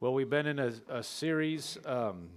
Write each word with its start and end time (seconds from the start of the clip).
Well, 0.00 0.14
we've 0.14 0.30
been 0.30 0.46
in 0.46 0.60
a, 0.60 0.72
a 0.88 1.02
series 1.02 1.76
um, 1.84 2.28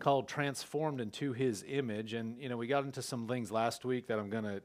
called 0.00 0.26
Transformed 0.26 1.00
into 1.00 1.32
His 1.32 1.64
Image. 1.68 2.12
And, 2.12 2.36
you 2.40 2.48
know, 2.48 2.56
we 2.56 2.66
got 2.66 2.82
into 2.82 3.02
some 3.02 3.28
things 3.28 3.52
last 3.52 3.84
week 3.84 4.08
that 4.08 4.18
I'm 4.18 4.28
going 4.28 4.42
to 4.42 4.60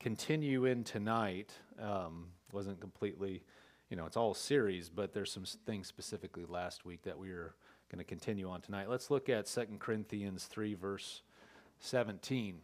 continue 0.00 0.64
in 0.64 0.82
tonight. 0.82 1.52
Um, 1.80 2.30
wasn't 2.50 2.80
completely, 2.80 3.44
you 3.90 3.96
know, 3.96 4.06
it's 4.06 4.16
all 4.16 4.34
series, 4.34 4.88
but 4.88 5.14
there's 5.14 5.30
some 5.30 5.44
things 5.44 5.86
specifically 5.86 6.44
last 6.48 6.84
week 6.84 7.02
that 7.02 7.16
we 7.16 7.30
are 7.30 7.54
going 7.92 7.98
to 7.98 8.04
continue 8.04 8.50
on 8.50 8.60
tonight. 8.60 8.90
Let's 8.90 9.08
look 9.08 9.28
at 9.28 9.46
2 9.46 9.66
Corinthians 9.78 10.46
3, 10.46 10.74
verse 10.74 11.22
17. 11.78 12.56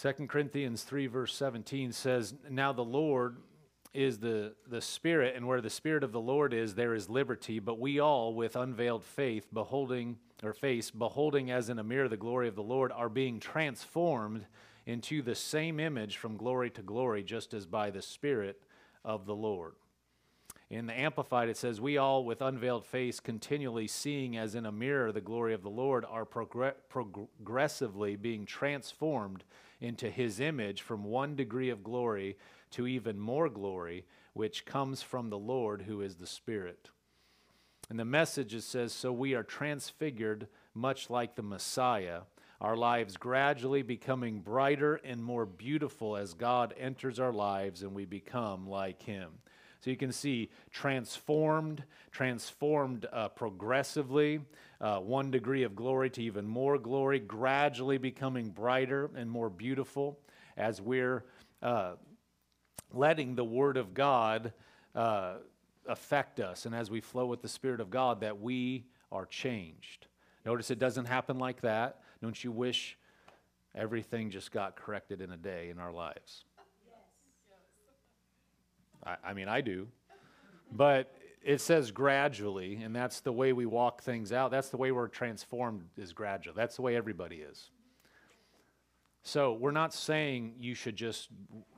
2 0.00 0.12
Corinthians 0.26 0.84
3, 0.84 1.06
verse 1.06 1.34
17 1.34 1.92
says, 1.92 2.32
Now 2.48 2.72
the 2.72 2.82
Lord 2.82 3.36
is 3.94 4.18
the, 4.18 4.54
the 4.68 4.80
Spirit, 4.80 5.34
and 5.36 5.46
where 5.46 5.60
the 5.60 5.70
Spirit 5.70 6.02
of 6.02 6.12
the 6.12 6.20
Lord 6.20 6.52
is, 6.52 6.74
there 6.74 6.94
is 6.94 7.08
liberty. 7.08 7.60
But 7.60 7.78
we 7.78 8.00
all, 8.00 8.34
with 8.34 8.56
unveiled 8.56 9.04
faith, 9.04 9.46
beholding 9.52 10.18
or 10.42 10.52
face, 10.52 10.90
beholding 10.90 11.50
as 11.50 11.68
in 11.68 11.78
a 11.78 11.84
mirror 11.84 12.08
the 12.08 12.16
glory 12.16 12.48
of 12.48 12.56
the 12.56 12.62
Lord, 12.62 12.90
are 12.92 13.08
being 13.08 13.38
transformed 13.38 14.46
into 14.84 15.22
the 15.22 15.34
same 15.34 15.78
image 15.78 16.16
from 16.16 16.36
glory 16.36 16.70
to 16.70 16.82
glory, 16.82 17.22
just 17.22 17.54
as 17.54 17.66
by 17.66 17.90
the 17.90 18.02
Spirit 18.02 18.60
of 19.04 19.26
the 19.26 19.34
Lord. 19.34 19.74
In 20.70 20.86
the 20.86 20.98
Amplified, 20.98 21.48
it 21.48 21.56
says, 21.56 21.80
We 21.80 21.96
all, 21.96 22.24
with 22.24 22.42
unveiled 22.42 22.84
face, 22.84 23.20
continually 23.20 23.86
seeing 23.86 24.36
as 24.36 24.56
in 24.56 24.66
a 24.66 24.72
mirror 24.72 25.12
the 25.12 25.20
glory 25.20 25.54
of 25.54 25.62
the 25.62 25.70
Lord, 25.70 26.04
are 26.04 26.26
progr- 26.26 26.74
progressively 26.88 28.16
being 28.16 28.44
transformed 28.44 29.44
into 29.80 30.10
his 30.10 30.40
image 30.40 30.82
from 30.82 31.04
one 31.04 31.36
degree 31.36 31.70
of 31.70 31.84
glory 31.84 32.36
to 32.74 32.86
even 32.86 33.18
more 33.18 33.48
glory, 33.48 34.04
which 34.32 34.66
comes 34.66 35.02
from 35.02 35.30
the 35.30 35.38
Lord 35.38 35.82
who 35.82 36.00
is 36.00 36.16
the 36.16 36.26
Spirit. 36.26 36.90
And 37.88 37.98
the 37.98 38.04
message 38.04 38.60
says, 38.62 38.92
So 38.92 39.12
we 39.12 39.34
are 39.34 39.42
transfigured 39.42 40.48
much 40.74 41.08
like 41.08 41.36
the 41.36 41.42
Messiah, 41.42 42.22
our 42.60 42.76
lives 42.76 43.16
gradually 43.16 43.82
becoming 43.82 44.40
brighter 44.40 44.96
and 45.04 45.22
more 45.22 45.46
beautiful 45.46 46.16
as 46.16 46.34
God 46.34 46.74
enters 46.78 47.20
our 47.20 47.32
lives 47.32 47.82
and 47.82 47.94
we 47.94 48.06
become 48.06 48.68
like 48.68 49.02
Him. 49.02 49.30
So 49.80 49.90
you 49.90 49.96
can 49.96 50.12
see 50.12 50.50
transformed, 50.72 51.84
transformed 52.10 53.06
uh, 53.12 53.28
progressively, 53.28 54.40
uh, 54.80 54.98
one 54.98 55.30
degree 55.30 55.62
of 55.62 55.76
glory 55.76 56.08
to 56.10 56.22
even 56.22 56.46
more 56.46 56.78
glory, 56.78 57.20
gradually 57.20 57.98
becoming 57.98 58.48
brighter 58.48 59.10
and 59.14 59.30
more 59.30 59.50
beautiful 59.50 60.18
as 60.56 60.80
we're 60.80 61.24
uh, 61.62 61.92
letting 62.92 63.34
the 63.34 63.44
Word 63.44 63.76
of 63.76 63.94
God 63.94 64.52
uh, 64.94 65.34
affect 65.86 66.40
us, 66.40 66.66
and 66.66 66.74
as 66.74 66.90
we 66.90 67.00
flow 67.00 67.26
with 67.26 67.42
the 67.42 67.48
Spirit 67.48 67.80
of 67.80 67.90
God, 67.90 68.20
that 68.20 68.40
we 68.40 68.86
are 69.10 69.26
changed. 69.26 70.06
Notice 70.44 70.70
it 70.70 70.78
doesn't 70.78 71.06
happen 71.06 71.38
like 71.38 71.60
that. 71.62 72.00
Don't 72.22 72.42
you 72.42 72.52
wish 72.52 72.98
everything 73.74 74.30
just 74.30 74.52
got 74.52 74.76
corrected 74.76 75.20
in 75.20 75.30
a 75.32 75.36
day 75.36 75.70
in 75.70 75.78
our 75.78 75.92
lives? 75.92 76.44
I, 79.04 79.16
I 79.24 79.34
mean, 79.34 79.48
I 79.48 79.60
do. 79.60 79.88
But 80.72 81.14
it 81.42 81.60
says 81.60 81.90
gradually, 81.90 82.76
and 82.76 82.96
that's 82.96 83.20
the 83.20 83.32
way 83.32 83.52
we 83.52 83.66
walk 83.66 84.02
things 84.02 84.32
out. 84.32 84.50
That's 84.50 84.70
the 84.70 84.76
way 84.76 84.92
we're 84.92 85.08
transformed 85.08 85.84
is 85.96 86.12
gradual. 86.12 86.54
That's 86.54 86.76
the 86.76 86.82
way 86.82 86.96
everybody 86.96 87.36
is. 87.36 87.70
So 89.26 89.54
we're 89.54 89.70
not 89.70 89.94
saying 89.94 90.56
you 90.60 90.74
should 90.74 90.96
just 90.96 91.30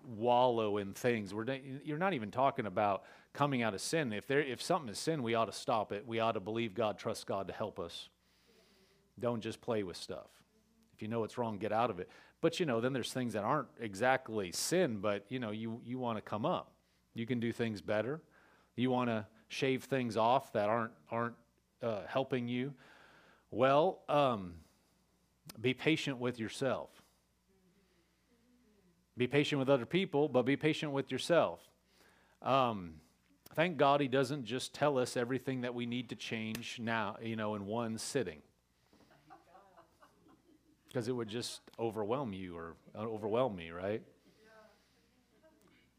wallow 0.05 0.79
in 0.79 0.95
things. 0.95 1.33
We're, 1.33 1.47
you're 1.85 1.97
not 1.97 2.13
even 2.13 2.33
talking 2.33 2.67
about 2.67 3.05
coming 3.33 3.63
out 3.63 3.73
of 3.73 3.81
sin. 3.81 4.13
If, 4.13 4.27
there, 4.27 4.41
if 4.41 4.61
something 4.61 4.91
is 4.91 4.99
sin, 4.99 5.23
we 5.23 5.37
ought 5.37 5.45
to 5.45 5.53
stop 5.53 5.93
it. 5.93 6.05
We 6.07 6.19
ought 6.19 6.33
to 6.33 6.41
believe 6.41 6.75
God, 6.75 6.99
trust 6.99 7.25
God 7.25 7.47
to 7.47 7.53
help 7.53 7.79
us. 7.79 8.09
Don't 9.21 9.41
just 9.41 9.61
play 9.61 9.85
with 9.85 9.97
stuff. 9.97 10.29
If 10.93 11.03
you 11.03 11.09
know 11.09 11.23
it's 11.23 11.39
wrong, 11.39 11.57
get 11.57 11.71
out 11.71 11.89
of 11.89 12.01
it. 12.01 12.11
But 12.41 12.59
you 12.59 12.67
know, 12.67 12.81
then 12.81 12.93
there's 12.93 13.13
things 13.13 13.35
that 13.35 13.45
aren't 13.45 13.69
exactly 13.81 14.51
sin, 14.51 14.99
but 14.99 15.25
you 15.29 15.39
know, 15.39 15.53
you, 15.53 15.81
you 15.85 16.01
want 16.01 16.19
to 16.19 16.23
come 16.23 16.45
up. 16.45 16.73
You 17.15 17.27
can 17.27 17.39
do 17.39 17.53
things 17.53 17.81
better. 17.81 18.21
You 18.75 18.91
want 18.91 19.09
to 19.09 19.25
shave 19.49 19.85
things 19.85 20.17
off 20.17 20.53
that 20.53 20.69
aren't 20.69 20.93
aren't 21.11 21.37
uh, 21.81 22.01
helping 22.09 22.49
you. 22.49 22.75
Well, 23.53 24.01
um, 24.09 24.55
be 25.61 25.75
patient 25.75 26.19
with 26.19 26.41
yourself. 26.41 26.91
Be 29.17 29.27
patient 29.27 29.59
with 29.59 29.71
other 29.71 29.87
people, 29.87 30.29
but 30.29 30.43
be 30.43 30.57
patient 30.57 30.93
with 30.93 31.11
yourself. 31.11 31.61
Um, 32.43 32.95
thank 33.55 33.79
God 33.79 34.01
he 34.01 34.09
doesn't 34.09 34.45
just 34.45 34.75
tell 34.75 34.99
us 34.99 35.17
everything 35.17 35.63
that 35.63 35.75
we 35.75 35.87
need 35.87 36.11
to 36.11 36.17
change 36.17 36.79
now, 36.81 37.17
you 37.23 37.37
know, 37.37 37.55
in 37.55 37.67
one 37.67 37.97
sitting. 37.97 38.43
Because 40.87 41.09
it 41.09 41.13
would 41.13 41.29
just 41.29 41.61
overwhelm 41.79 42.33
you 42.33 42.57
or 42.57 42.75
uh, 42.95 43.01
overwhelm 43.01 43.57
me, 43.57 43.71
right? 43.71 44.03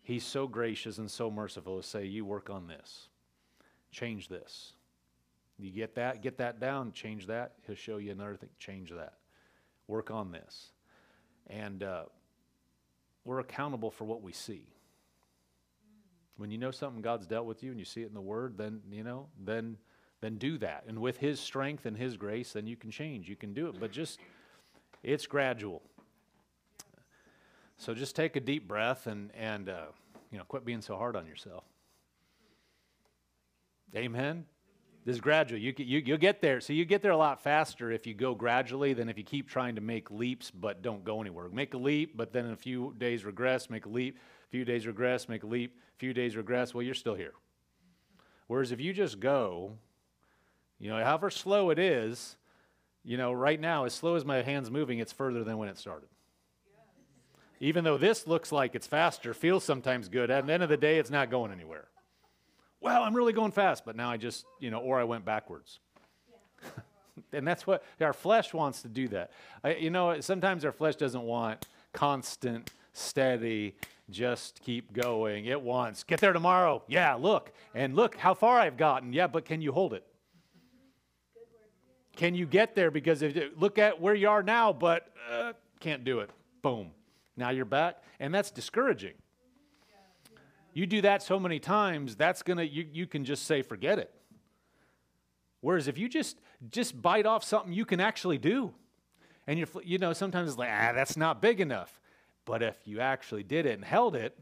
He's 0.04 0.24
so 0.24 0.48
gracious 0.48 1.00
and 1.00 1.12
so 1.12 1.30
merciful 1.30 1.82
to 1.82 1.88
say, 1.88 2.06
You 2.06 2.24
work 2.24 2.50
on 2.50 2.68
this, 2.68 3.10
change 3.92 4.30
this. 4.30 4.74
You 5.60 5.72
get 5.72 5.96
that, 5.96 6.22
get 6.22 6.38
that 6.38 6.60
down, 6.60 6.92
change 6.94 7.28
that. 7.28 7.54
He'll 7.66 7.76
show 7.76 7.98
you 7.98 8.12
another 8.12 8.36
thing, 8.36 8.50
change 8.60 8.92
that. 8.92 9.16
Work 9.88 10.12
on 10.12 10.32
this. 10.32 10.70
And 11.48 11.82
uh, 11.84 12.04
we're 13.28 13.40
accountable 13.40 13.92
for 13.92 14.06
what 14.06 14.22
we 14.22 14.32
see. 14.32 14.70
When 16.38 16.50
you 16.50 16.58
know 16.58 16.72
something 16.72 17.02
God's 17.02 17.28
dealt 17.28 17.46
with 17.46 17.62
you 17.62 17.72
and 17.72 17.80
you 17.80 17.86
see 17.86 18.02
it 18.02 18.08
in 18.08 18.14
the 18.14 18.22
Word, 18.22 18.58
then 18.58 18.82
you 18.90 19.04
know, 19.04 19.28
then 19.44 19.78
then 20.22 20.38
do 20.38 20.58
that. 20.60 20.86
And 20.88 21.00
with 21.00 21.18
His 21.18 21.40
strength 21.40 21.86
and 21.86 21.98
His 21.98 22.16
grace, 22.16 22.54
then 22.54 22.66
you 22.68 22.78
can 22.78 22.90
change. 22.90 23.28
You 23.28 23.36
can 23.36 23.54
do 23.54 23.68
it. 23.68 23.80
But 23.80 23.92
just 23.92 24.20
it's 25.04 25.28
gradual. 25.28 25.82
So 27.78 27.94
just 27.94 28.16
take 28.16 28.36
a 28.36 28.40
deep 28.40 28.68
breath 28.68 29.08
and 29.08 29.32
and 29.36 29.68
uh, 29.68 29.88
you 30.32 30.38
know, 30.38 30.46
quit 30.46 30.64
being 30.64 30.82
so 30.82 30.96
hard 30.96 31.16
on 31.16 31.28
yourself. 31.28 31.66
Amen. 33.96 34.46
This 35.08 35.16
is 35.16 35.22
gradual. 35.22 35.58
You, 35.58 35.74
you, 35.78 36.04
you'll 36.06 36.18
get 36.18 36.42
there. 36.42 36.60
So 36.60 36.74
you 36.74 36.84
get 36.84 37.02
there 37.02 37.14
a 37.14 37.18
lot 37.18 37.42
faster 37.42 37.94
if 37.94 38.06
you 38.06 38.14
go 38.14 38.36
gradually 38.36 38.92
than 38.92 39.08
if 39.08 39.18
you 39.18 39.24
keep 39.24 39.48
trying 39.48 39.76
to 39.76 39.82
make 39.82 40.12
leaps 40.12 40.52
but 40.52 40.82
don't 40.82 41.06
go 41.06 41.22
anywhere. 41.22 41.48
Make 41.48 41.74
a 41.76 41.78
leap, 41.78 42.18
but 42.18 42.34
then 42.34 42.46
in 42.46 42.52
a 42.52 42.58
few 42.58 42.94
days 42.98 43.24
regress, 43.24 43.70
make 43.70 43.86
a 43.86 43.90
leap, 43.90 44.18
a 44.18 44.50
few 44.50 44.66
days 44.66 44.86
regress, 44.86 45.30
make 45.30 45.44
a 45.44 45.48
leap, 45.48 45.78
a 45.96 45.98
few 45.98 46.14
days 46.14 46.36
regress. 46.36 46.74
Well, 46.74 46.84
you're 46.84 46.94
still 46.94 47.14
here. 47.16 47.32
Whereas 48.48 48.74
if 48.74 48.82
you 48.82 48.92
just 48.92 49.22
go, 49.22 49.78
you 50.78 50.90
know, 50.90 51.02
however 51.02 51.30
slow 51.30 51.70
it 51.70 51.80
is, 51.80 52.36
you 53.06 53.16
know, 53.16 53.32
right 53.32 53.62
now, 53.62 53.86
as 53.86 53.94
slow 53.94 54.16
as 54.16 54.26
my 54.26 54.42
hand's 54.42 54.70
moving, 54.70 55.00
it's 55.00 55.14
further 55.14 55.46
than 55.46 55.58
when 55.58 55.70
it 55.70 55.78
started. 55.78 56.10
Even 57.62 57.86
though 57.86 57.98
this 57.98 58.28
looks 58.28 58.52
like 58.52 58.76
it's 58.76 58.88
faster, 58.88 59.34
feels 59.34 59.64
sometimes 59.64 60.10
good, 60.10 60.30
at 60.30 60.46
the 60.46 60.52
end 60.52 60.64
of 60.64 60.70
the 60.70 60.76
day, 60.76 61.00
it's 61.00 61.10
not 61.10 61.32
going 61.32 61.54
anywhere 61.54 61.88
well, 62.82 63.04
I'm 63.04 63.16
really 63.16 63.34
going 63.34 63.52
fast, 63.52 63.86
but 63.86 63.96
now 63.96 64.10
I 64.12 64.18
just, 64.18 64.46
you 64.60 64.70
know, 64.70 64.80
or 64.80 65.00
I 65.00 65.04
went 65.04 65.26
backwards. 65.26 65.80
and 67.34 67.48
that's 67.48 67.66
what 67.66 67.84
our 68.00 68.14
flesh 68.14 68.54
wants 68.54 68.82
to 68.84 68.88
do 68.88 69.08
that. 69.10 69.32
I, 69.64 69.76
you 69.76 69.90
know, 69.90 70.20
sometimes 70.22 70.64
our 70.66 70.72
flesh 70.72 70.96
doesn't 70.96 71.24
want 71.24 71.66
constant, 71.94 72.72
steady, 72.94 73.76
just 74.10 74.62
keep 74.64 74.94
going. 74.94 75.46
It 75.46 75.62
wants, 75.62 76.04
get 76.04 76.20
there 76.20 76.34
tomorrow. 76.34 76.84
Yeah, 76.88 77.16
look. 77.16 77.52
And 77.74 77.96
look 77.96 78.16
how 78.16 78.34
far 78.34 78.60
I've 78.60 78.78
gotten. 78.78 79.14
Yeah, 79.14 79.28
but 79.28 79.46
can 79.46 79.62
you 79.62 79.72
hold 79.72 79.94
it? 79.94 80.06
Can 82.16 82.34
you 82.34 82.46
get 82.46 82.76
there? 82.76 82.90
Because 82.90 83.22
if 83.22 83.36
you 83.36 83.52
look 83.58 83.78
at 83.78 84.02
where 84.02 84.16
you 84.16 84.30
are 84.30 84.42
now, 84.42 84.74
but 84.74 85.12
uh, 85.32 85.54
can't 85.80 86.04
do 86.04 86.20
it. 86.20 86.30
Boom. 86.62 86.92
Now 87.36 87.50
you're 87.50 87.66
back. 87.66 88.02
And 88.20 88.34
that's 88.34 88.50
discouraging. 88.50 89.14
You 90.78 90.86
do 90.86 91.02
that 91.02 91.24
so 91.24 91.40
many 91.40 91.58
times, 91.58 92.16
that's 92.16 92.44
gonna 92.44 92.62
you, 92.62 92.86
you 92.94 93.08
can 93.08 93.26
just 93.26 93.48
say 93.48 93.64
forget 93.64 93.98
it. 93.98 94.14
Whereas 95.60 95.88
if 95.88 95.98
you 95.98 96.08
just 96.08 96.40
just 96.70 97.02
bite 97.02 97.26
off 97.26 97.44
something 97.44 97.74
you 97.74 97.84
can 97.84 98.00
actually 98.00 98.38
do, 98.38 98.72
and 99.48 99.58
you're 99.58 99.68
you 99.84 99.98
know 99.98 100.14
sometimes 100.14 100.50
it's 100.50 100.58
like 100.60 100.70
ah 100.72 100.92
that's 100.94 101.18
not 101.18 101.42
big 101.42 101.62
enough, 101.62 102.00
but 102.46 102.62
if 102.62 102.78
you 102.86 103.00
actually 103.00 103.42
did 103.42 103.66
it 103.66 103.74
and 103.74 103.84
held 103.84 104.16
it, 104.16 104.38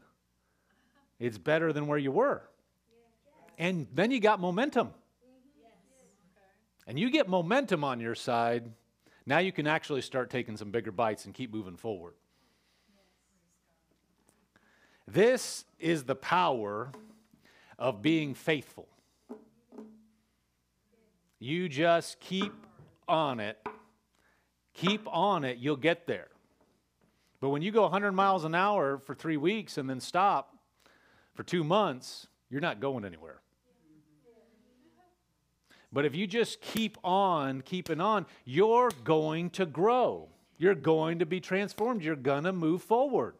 it's 1.18 1.38
better 1.38 1.72
than 1.72 1.86
where 1.86 1.96
you 1.96 2.12
were, 2.12 2.42
and 3.56 3.86
then 3.94 4.10
you 4.10 4.20
got 4.20 4.38
momentum. 4.38 4.90
And 6.86 6.98
you 6.98 7.08
get 7.08 7.30
momentum 7.30 7.82
on 7.82 7.98
your 7.98 8.14
side, 8.14 8.70
now 9.24 9.38
you 9.38 9.52
can 9.52 9.66
actually 9.66 10.02
start 10.02 10.28
taking 10.28 10.58
some 10.58 10.70
bigger 10.70 10.92
bites 10.92 11.24
and 11.24 11.32
keep 11.32 11.50
moving 11.50 11.78
forward. 11.78 12.12
This 15.08 15.64
is 15.78 16.04
the 16.04 16.14
power 16.14 16.90
of 17.78 18.02
being 18.02 18.34
faithful. 18.34 18.88
You 21.38 21.68
just 21.68 22.18
keep 22.18 22.52
on 23.06 23.40
it. 23.40 23.58
Keep 24.74 25.06
on 25.10 25.44
it, 25.44 25.58
you'll 25.58 25.76
get 25.76 26.06
there. 26.06 26.28
But 27.40 27.50
when 27.50 27.62
you 27.62 27.70
go 27.70 27.82
100 27.82 28.12
miles 28.12 28.44
an 28.44 28.54
hour 28.54 28.98
for 28.98 29.14
three 29.14 29.36
weeks 29.36 29.78
and 29.78 29.88
then 29.88 30.00
stop 30.00 30.56
for 31.34 31.42
two 31.42 31.64
months, 31.64 32.26
you're 32.50 32.60
not 32.60 32.80
going 32.80 33.04
anywhere. 33.04 33.40
But 35.92 36.04
if 36.04 36.14
you 36.14 36.26
just 36.26 36.60
keep 36.60 36.98
on 37.04 37.62
keeping 37.62 38.00
on, 38.00 38.26
you're 38.44 38.90
going 39.04 39.50
to 39.50 39.64
grow. 39.64 40.28
You're 40.58 40.74
going 40.74 41.20
to 41.20 41.26
be 41.26 41.40
transformed. 41.40 42.02
You're 42.02 42.16
going 42.16 42.44
to 42.44 42.52
move 42.52 42.82
forward. 42.82 43.34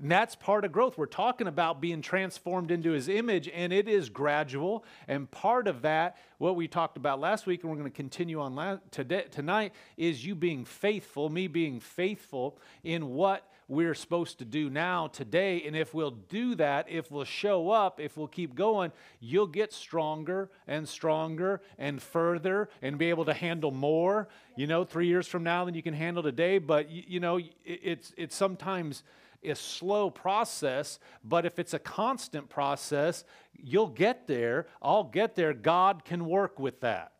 And 0.00 0.10
that's 0.10 0.36
part 0.36 0.64
of 0.64 0.70
growth. 0.70 0.96
We're 0.96 1.06
talking 1.06 1.48
about 1.48 1.80
being 1.80 2.02
transformed 2.02 2.70
into 2.70 2.92
his 2.92 3.08
image, 3.08 3.48
and 3.48 3.72
it 3.72 3.88
is 3.88 4.08
gradual. 4.08 4.84
And 5.08 5.28
part 5.28 5.66
of 5.66 5.82
that, 5.82 6.16
what 6.38 6.54
we 6.54 6.68
talked 6.68 6.96
about 6.96 7.18
last 7.18 7.46
week, 7.46 7.62
and 7.62 7.70
we're 7.70 7.78
going 7.78 7.90
to 7.90 7.96
continue 7.96 8.40
on 8.40 8.54
la- 8.54 8.78
today, 8.92 9.24
tonight, 9.30 9.72
is 9.96 10.24
you 10.24 10.36
being 10.36 10.64
faithful, 10.64 11.28
me 11.30 11.48
being 11.48 11.80
faithful 11.80 12.58
in 12.84 13.08
what 13.10 13.50
we're 13.66 13.94
supposed 13.94 14.38
to 14.38 14.44
do 14.44 14.70
now, 14.70 15.08
today. 15.08 15.62
And 15.66 15.76
if 15.76 15.92
we'll 15.92 16.12
do 16.12 16.54
that, 16.54 16.88
if 16.88 17.10
we'll 17.10 17.24
show 17.24 17.70
up, 17.70 18.00
if 18.00 18.16
we'll 18.16 18.28
keep 18.28 18.54
going, 18.54 18.92
you'll 19.20 19.46
get 19.48 19.72
stronger 19.72 20.48
and 20.66 20.88
stronger 20.88 21.60
and 21.76 22.00
further 22.00 22.70
and 22.80 22.96
be 22.98 23.10
able 23.10 23.26
to 23.26 23.34
handle 23.34 23.70
more, 23.70 24.28
you 24.56 24.66
know, 24.66 24.84
three 24.84 25.08
years 25.08 25.26
from 25.26 25.42
now 25.42 25.64
than 25.66 25.74
you 25.74 25.82
can 25.82 25.92
handle 25.92 26.22
today. 26.22 26.58
But, 26.58 26.88
you, 26.88 27.02
you 27.06 27.20
know, 27.20 27.40
it's, 27.64 28.14
it's 28.16 28.34
sometimes 28.34 29.02
a 29.42 29.54
slow 29.54 30.10
process, 30.10 30.98
but 31.24 31.46
if 31.46 31.58
it's 31.58 31.74
a 31.74 31.78
constant 31.78 32.48
process, 32.48 33.24
you'll 33.52 33.88
get 33.88 34.26
there. 34.26 34.66
I'll 34.82 35.04
get 35.04 35.34
there. 35.34 35.52
God 35.52 36.04
can 36.04 36.26
work 36.26 36.58
with 36.58 36.80
that. 36.80 37.12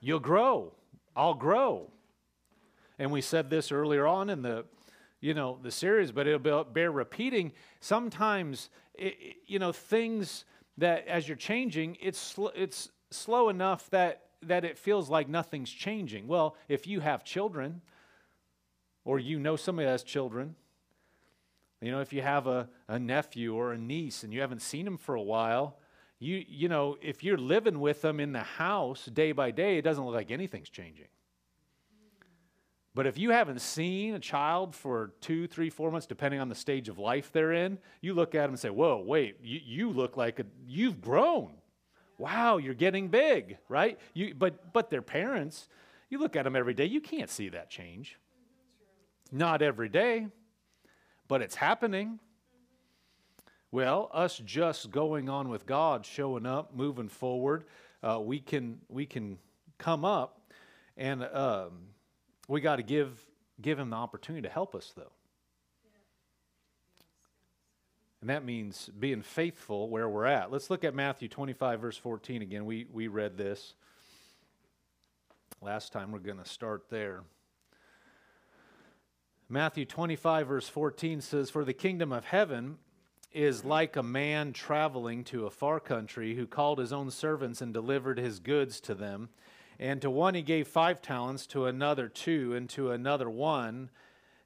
You'll 0.00 0.20
grow. 0.20 0.72
I'll 1.14 1.34
grow. 1.34 1.90
And 2.98 3.10
we 3.10 3.20
said 3.20 3.50
this 3.50 3.72
earlier 3.72 4.06
on 4.06 4.30
in 4.30 4.42
the 4.42 4.64
you 5.22 5.34
know 5.34 5.56
the 5.62 5.70
series 5.70 6.12
but 6.12 6.26
it'll 6.26 6.64
bear 6.64 6.90
repeating 6.90 7.52
sometimes 7.80 8.68
it, 8.94 9.36
you 9.46 9.58
know 9.58 9.72
things 9.72 10.44
that 10.76 11.06
as 11.06 11.28
you're 11.28 11.36
changing 11.36 11.96
it's 12.00 12.18
sl- 12.18 12.48
it's 12.54 12.90
slow 13.10 13.48
enough 13.48 13.88
that 13.90 14.22
that 14.42 14.64
it 14.64 14.76
feels 14.76 15.08
like 15.08 15.28
nothing's 15.28 15.70
changing 15.70 16.26
well 16.26 16.56
if 16.68 16.86
you 16.86 16.98
have 17.00 17.24
children 17.24 17.80
or 19.04 19.18
you 19.18 19.38
know 19.38 19.56
somebody 19.56 19.86
that 19.86 19.92
has 19.92 20.02
children. 20.02 20.54
You 21.80 21.90
know, 21.90 22.00
if 22.00 22.12
you 22.12 22.22
have 22.22 22.46
a, 22.46 22.68
a 22.88 22.98
nephew 22.98 23.54
or 23.54 23.72
a 23.72 23.78
niece 23.78 24.22
and 24.22 24.32
you 24.32 24.40
haven't 24.40 24.62
seen 24.62 24.84
them 24.84 24.98
for 24.98 25.14
a 25.14 25.22
while, 25.22 25.78
you, 26.20 26.44
you 26.48 26.68
know, 26.68 26.96
if 27.02 27.24
you're 27.24 27.36
living 27.36 27.80
with 27.80 28.02
them 28.02 28.20
in 28.20 28.32
the 28.32 28.44
house 28.44 29.06
day 29.06 29.32
by 29.32 29.50
day, 29.50 29.78
it 29.78 29.82
doesn't 29.82 30.04
look 30.04 30.14
like 30.14 30.30
anything's 30.30 30.70
changing. 30.70 31.08
But 32.94 33.06
if 33.06 33.18
you 33.18 33.30
haven't 33.30 33.60
seen 33.60 34.14
a 34.14 34.20
child 34.20 34.76
for 34.76 35.12
two, 35.20 35.46
three, 35.46 35.70
four 35.70 35.90
months, 35.90 36.06
depending 36.06 36.40
on 36.40 36.48
the 36.48 36.54
stage 36.54 36.88
of 36.88 36.98
life 36.98 37.32
they're 37.32 37.52
in, 37.52 37.78
you 38.02 38.12
look 38.14 38.34
at 38.34 38.42
them 38.42 38.50
and 38.50 38.58
say, 38.58 38.70
Whoa, 38.70 39.02
wait, 39.04 39.38
you, 39.42 39.60
you 39.64 39.90
look 39.90 40.16
like 40.16 40.38
a, 40.38 40.44
you've 40.66 41.00
grown. 41.00 41.54
Wow, 42.18 42.58
you're 42.58 42.74
getting 42.74 43.08
big, 43.08 43.56
right? 43.68 43.98
You, 44.14 44.34
but, 44.34 44.72
but 44.72 44.90
their 44.90 45.02
parents, 45.02 45.68
you 46.08 46.18
look 46.18 46.36
at 46.36 46.44
them 46.44 46.54
every 46.54 46.74
day, 46.74 46.84
you 46.84 47.00
can't 47.00 47.30
see 47.30 47.48
that 47.48 47.70
change. 47.70 48.18
Not 49.32 49.62
every 49.62 49.88
day, 49.88 50.26
but 51.26 51.40
it's 51.40 51.54
happening. 51.54 52.18
Well, 53.70 54.10
us 54.12 54.36
just 54.44 54.90
going 54.90 55.30
on 55.30 55.48
with 55.48 55.64
God, 55.64 56.04
showing 56.04 56.44
up, 56.44 56.76
moving 56.76 57.08
forward, 57.08 57.64
uh, 58.02 58.20
we 58.20 58.38
can 58.38 58.80
we 58.90 59.06
can 59.06 59.38
come 59.78 60.04
up, 60.04 60.52
and 60.98 61.24
um, 61.24 61.70
we 62.46 62.60
got 62.60 62.76
to 62.76 62.82
give 62.82 63.18
give 63.62 63.78
Him 63.78 63.88
the 63.88 63.96
opportunity 63.96 64.46
to 64.46 64.52
help 64.52 64.74
us, 64.74 64.92
though. 64.94 65.12
And 68.20 68.28
that 68.28 68.44
means 68.44 68.88
being 69.00 69.22
faithful 69.22 69.88
where 69.88 70.08
we're 70.08 70.26
at. 70.26 70.52
Let's 70.52 70.70
look 70.70 70.84
at 70.84 70.94
Matthew 70.94 71.28
25, 71.28 71.80
verse 71.80 71.96
14 71.96 72.42
again. 72.42 72.64
We, 72.64 72.86
we 72.92 73.08
read 73.08 73.36
this 73.36 73.74
last 75.60 75.92
time. 75.92 76.12
We're 76.12 76.20
going 76.20 76.38
to 76.38 76.48
start 76.48 76.84
there. 76.88 77.24
Matthew 79.48 79.84
25, 79.84 80.46
verse 80.46 80.68
14 80.68 81.20
says, 81.20 81.50
For 81.50 81.64
the 81.64 81.72
kingdom 81.72 82.12
of 82.12 82.24
heaven 82.24 82.78
is 83.32 83.64
like 83.64 83.96
a 83.96 84.02
man 84.02 84.52
traveling 84.52 85.24
to 85.24 85.46
a 85.46 85.50
far 85.50 85.80
country 85.80 86.34
who 86.34 86.46
called 86.46 86.78
his 86.78 86.92
own 86.92 87.10
servants 87.10 87.60
and 87.60 87.72
delivered 87.72 88.18
his 88.18 88.38
goods 88.38 88.80
to 88.80 88.94
them. 88.94 89.28
And 89.78 90.00
to 90.02 90.10
one 90.10 90.34
he 90.34 90.42
gave 90.42 90.68
five 90.68 91.02
talents, 91.02 91.46
to 91.48 91.66
another 91.66 92.08
two, 92.08 92.54
and 92.54 92.68
to 92.70 92.90
another 92.90 93.28
one, 93.28 93.90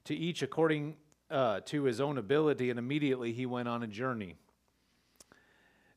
to 0.05 0.15
each 0.15 0.41
according 0.41 0.95
uh, 1.29 1.59
to 1.65 1.83
his 1.83 2.01
own 2.01 2.17
ability. 2.17 2.69
And 2.69 2.79
immediately 2.79 3.33
he 3.33 3.45
went 3.45 3.67
on 3.67 3.83
a 3.83 3.87
journey. 3.87 4.35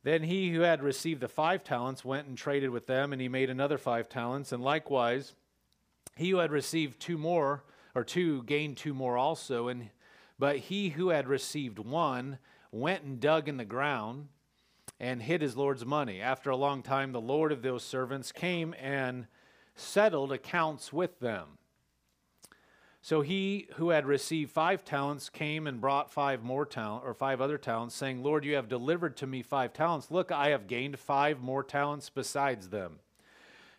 Then 0.02 0.22
he 0.22 0.50
who 0.50 0.60
had 0.60 0.82
received 0.82 1.20
the 1.20 1.28
five 1.28 1.62
talents 1.62 2.04
went 2.04 2.26
and 2.26 2.36
traded 2.36 2.70
with 2.70 2.86
them, 2.86 3.12
and 3.12 3.20
he 3.20 3.28
made 3.28 3.50
another 3.50 3.78
five 3.78 4.08
talents. 4.08 4.50
And 4.50 4.62
likewise, 4.62 5.34
he 6.16 6.30
who 6.30 6.38
had 6.38 6.50
received 6.50 7.00
two 7.00 7.18
more 7.18 7.64
or 7.94 8.04
two 8.04 8.42
gained 8.44 8.76
two 8.76 8.94
more 8.94 9.16
also. 9.16 9.68
And 9.68 9.90
but 10.38 10.56
he 10.56 10.90
who 10.90 11.10
had 11.10 11.28
received 11.28 11.78
one 11.78 12.38
went 12.72 13.02
and 13.02 13.20
dug 13.20 13.48
in 13.48 13.56
the 13.56 13.64
ground 13.64 14.28
and 14.98 15.22
hid 15.22 15.42
his 15.42 15.56
Lord's 15.56 15.84
money. 15.84 16.20
After 16.20 16.50
a 16.50 16.56
long 16.56 16.82
time, 16.82 17.12
the 17.12 17.20
Lord 17.20 17.52
of 17.52 17.62
those 17.62 17.82
servants 17.82 18.32
came 18.32 18.74
and 18.80 19.26
settled 19.74 20.32
accounts 20.32 20.92
with 20.92 21.20
them. 21.20 21.58
So 23.02 23.22
he 23.22 23.68
who 23.76 23.90
had 23.90 24.04
received 24.04 24.50
five 24.50 24.84
talents 24.84 25.30
came 25.30 25.66
and 25.66 25.80
brought 25.80 26.12
five 26.12 26.42
more 26.42 26.66
talents, 26.66 27.06
or 27.06 27.14
five 27.14 27.40
other 27.40 27.56
talents, 27.56 27.94
saying, 27.94 28.22
Lord, 28.22 28.44
you 28.44 28.56
have 28.56 28.68
delivered 28.68 29.16
to 29.18 29.26
me 29.26 29.42
five 29.42 29.72
talents. 29.72 30.10
Look, 30.10 30.30
I 30.30 30.48
have 30.48 30.66
gained 30.66 30.98
five 30.98 31.40
more 31.40 31.64
talents 31.64 32.10
besides 32.10 32.68
them. 32.68 32.98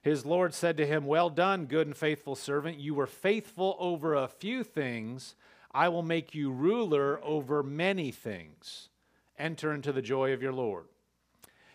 His 0.01 0.25
Lord 0.25 0.53
said 0.53 0.77
to 0.77 0.85
him, 0.85 1.05
Well 1.05 1.29
done, 1.29 1.65
good 1.65 1.87
and 1.87 1.95
faithful 1.95 2.35
servant. 2.35 2.79
You 2.79 2.95
were 2.95 3.07
faithful 3.07 3.75
over 3.79 4.15
a 4.15 4.27
few 4.27 4.63
things. 4.63 5.35
I 5.71 5.89
will 5.89 6.01
make 6.01 6.33
you 6.33 6.51
ruler 6.51 7.19
over 7.23 7.61
many 7.61 8.11
things. 8.11 8.89
Enter 9.37 9.71
into 9.71 9.91
the 9.91 10.01
joy 10.01 10.33
of 10.33 10.41
your 10.41 10.53
Lord. 10.53 10.85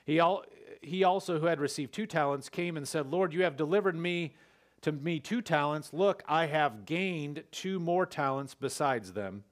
He, 0.05 0.19
al- 0.19 0.44
he 0.82 1.05
also, 1.05 1.38
who 1.38 1.46
had 1.46 1.61
received 1.61 1.93
two 1.93 2.06
talents, 2.06 2.49
came 2.49 2.76
and 2.76 2.87
said, 2.87 3.06
Lord, 3.06 3.32
you 3.32 3.44
have 3.44 3.56
delivered 3.56 3.96
me 3.96 4.34
to 4.82 4.93
me 4.93 5.20
two 5.20 5.40
talents. 5.40 5.93
Look, 5.93 6.23
I 6.28 6.46
have 6.46 6.84
gained 6.84 7.44
two 7.50 7.78
more 7.78 8.06
talents 8.06 8.55
besides 8.55 9.12
them. 9.12 9.44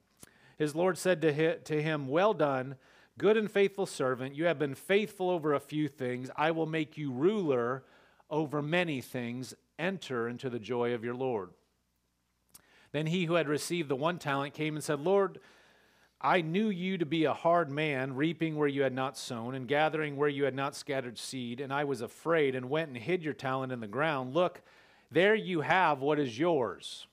His 0.57 0.75
Lord 0.75 0.97
said 0.97 1.21
to 1.21 1.57
to 1.59 1.81
him, 1.81 2.07
Well 2.07 2.33
done, 2.33 2.75
good 3.17 3.37
and 3.37 3.49
faithful 3.49 3.85
servant. 3.85 4.35
You 4.35 4.45
have 4.45 4.59
been 4.59 4.75
faithful 4.75 5.29
over 5.29 5.53
a 5.53 5.59
few 5.59 5.87
things. 5.87 6.29
I 6.35 6.51
will 6.51 6.65
make 6.65 6.97
you 6.97 7.11
ruler 7.11 7.83
over 8.29 8.61
many 8.61 9.01
things, 9.01 9.53
enter 9.77 10.27
into 10.27 10.49
the 10.49 10.59
joy 10.59 10.93
of 10.93 11.03
your 11.03 11.15
Lord. 11.15 11.49
Then 12.91 13.07
he 13.07 13.25
who 13.25 13.33
had 13.33 13.47
received 13.47 13.89
the 13.89 13.95
one 13.95 14.19
talent 14.19 14.53
came 14.53 14.75
and 14.75 14.83
said, 14.83 15.01
Lord, 15.01 15.39
I 16.21 16.41
knew 16.41 16.69
you 16.69 16.97
to 16.97 17.05
be 17.05 17.25
a 17.25 17.33
hard 17.33 17.69
man, 17.69 18.15
reaping 18.15 18.55
where 18.55 18.67
you 18.67 18.83
had 18.83 18.93
not 18.93 19.17
sown, 19.17 19.53
and 19.53 19.67
gathering 19.67 20.15
where 20.15 20.29
you 20.29 20.45
had 20.45 20.55
not 20.55 20.75
scattered 20.75 21.17
seed. 21.17 21.59
And 21.59 21.73
I 21.73 21.83
was 21.83 22.01
afraid 22.01 22.55
and 22.55 22.69
went 22.69 22.87
and 22.87 22.97
hid 22.97 23.21
your 23.21 23.33
talent 23.33 23.71
in 23.71 23.81
the 23.81 23.87
ground. 23.87 24.33
Look, 24.33 24.61
there 25.11 25.35
you 25.35 25.61
have 25.61 25.99
what 25.99 26.19
is 26.19 26.39
yours. 26.39 27.05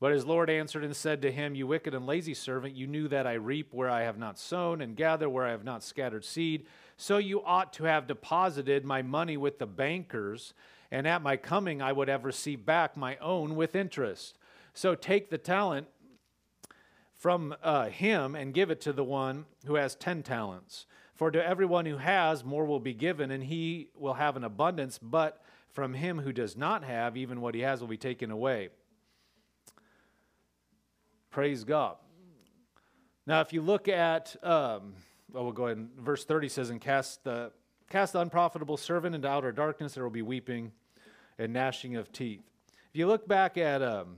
But 0.00 0.12
his 0.12 0.24
Lord 0.24 0.50
answered 0.50 0.82
and 0.82 0.96
said 0.96 1.22
to 1.22 1.30
him, 1.30 1.54
You 1.54 1.66
wicked 1.66 1.94
and 1.94 2.06
lazy 2.06 2.34
servant, 2.34 2.74
you 2.74 2.86
knew 2.86 3.06
that 3.08 3.26
I 3.26 3.34
reap 3.34 3.72
where 3.72 3.90
I 3.90 4.02
have 4.02 4.18
not 4.18 4.38
sown, 4.38 4.80
and 4.80 4.96
gather 4.96 5.28
where 5.28 5.46
I 5.46 5.50
have 5.50 5.62
not 5.62 5.84
scattered 5.84 6.24
seed. 6.24 6.66
So 7.02 7.18
you 7.18 7.42
ought 7.42 7.72
to 7.72 7.84
have 7.84 8.06
deposited 8.06 8.84
my 8.84 9.02
money 9.02 9.36
with 9.36 9.58
the 9.58 9.66
bankers, 9.66 10.54
and 10.88 11.04
at 11.04 11.20
my 11.20 11.36
coming 11.36 11.82
I 11.82 11.90
would 11.90 12.06
have 12.06 12.24
received 12.24 12.64
back 12.64 12.96
my 12.96 13.16
own 13.16 13.56
with 13.56 13.74
interest. 13.74 14.38
So 14.72 14.94
take 14.94 15.28
the 15.28 15.36
talent 15.36 15.88
from 17.16 17.56
uh, 17.60 17.86
him 17.86 18.36
and 18.36 18.54
give 18.54 18.70
it 18.70 18.80
to 18.82 18.92
the 18.92 19.02
one 19.02 19.46
who 19.66 19.74
has 19.74 19.96
ten 19.96 20.22
talents. 20.22 20.86
For 21.16 21.32
to 21.32 21.44
everyone 21.44 21.86
who 21.86 21.96
has, 21.96 22.44
more 22.44 22.64
will 22.64 22.78
be 22.78 22.94
given, 22.94 23.32
and 23.32 23.42
he 23.42 23.88
will 23.98 24.14
have 24.14 24.36
an 24.36 24.44
abundance, 24.44 24.96
but 25.02 25.42
from 25.72 25.94
him 25.94 26.20
who 26.20 26.32
does 26.32 26.56
not 26.56 26.84
have, 26.84 27.16
even 27.16 27.40
what 27.40 27.56
he 27.56 27.62
has 27.62 27.80
will 27.80 27.88
be 27.88 27.96
taken 27.96 28.30
away. 28.30 28.68
Praise 31.30 31.64
God. 31.64 31.96
Now, 33.26 33.40
if 33.40 33.52
you 33.52 33.60
look 33.60 33.88
at. 33.88 34.36
Um, 34.44 34.94
well, 35.32 35.52
go 35.52 35.66
ahead 35.66 35.78
and 35.78 35.90
verse 35.98 36.24
30 36.24 36.48
says, 36.48 36.70
And 36.70 36.80
cast 36.80 37.24
the, 37.24 37.52
cast 37.90 38.12
the 38.12 38.20
unprofitable 38.20 38.76
servant 38.76 39.14
into 39.14 39.28
outer 39.28 39.52
darkness, 39.52 39.94
there 39.94 40.04
will 40.04 40.10
be 40.10 40.22
weeping 40.22 40.72
and 41.38 41.52
gnashing 41.52 41.96
of 41.96 42.12
teeth. 42.12 42.42
If 42.90 42.98
you 42.98 43.06
look 43.06 43.26
back 43.26 43.56
at 43.56 43.82
um, 43.82 44.16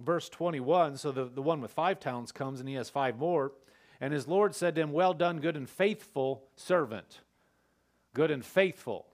verse 0.00 0.28
21, 0.28 0.96
so 0.96 1.12
the, 1.12 1.24
the 1.24 1.42
one 1.42 1.60
with 1.60 1.70
five 1.70 2.00
talents 2.00 2.32
comes 2.32 2.60
and 2.60 2.68
he 2.68 2.74
has 2.74 2.90
five 2.90 3.18
more. 3.18 3.52
And 4.00 4.12
his 4.12 4.28
Lord 4.28 4.54
said 4.54 4.74
to 4.74 4.80
him, 4.80 4.92
Well 4.92 5.14
done, 5.14 5.40
good 5.40 5.56
and 5.56 5.68
faithful 5.68 6.44
servant. 6.56 7.20
Good 8.14 8.30
and 8.30 8.44
faithful. 8.44 9.06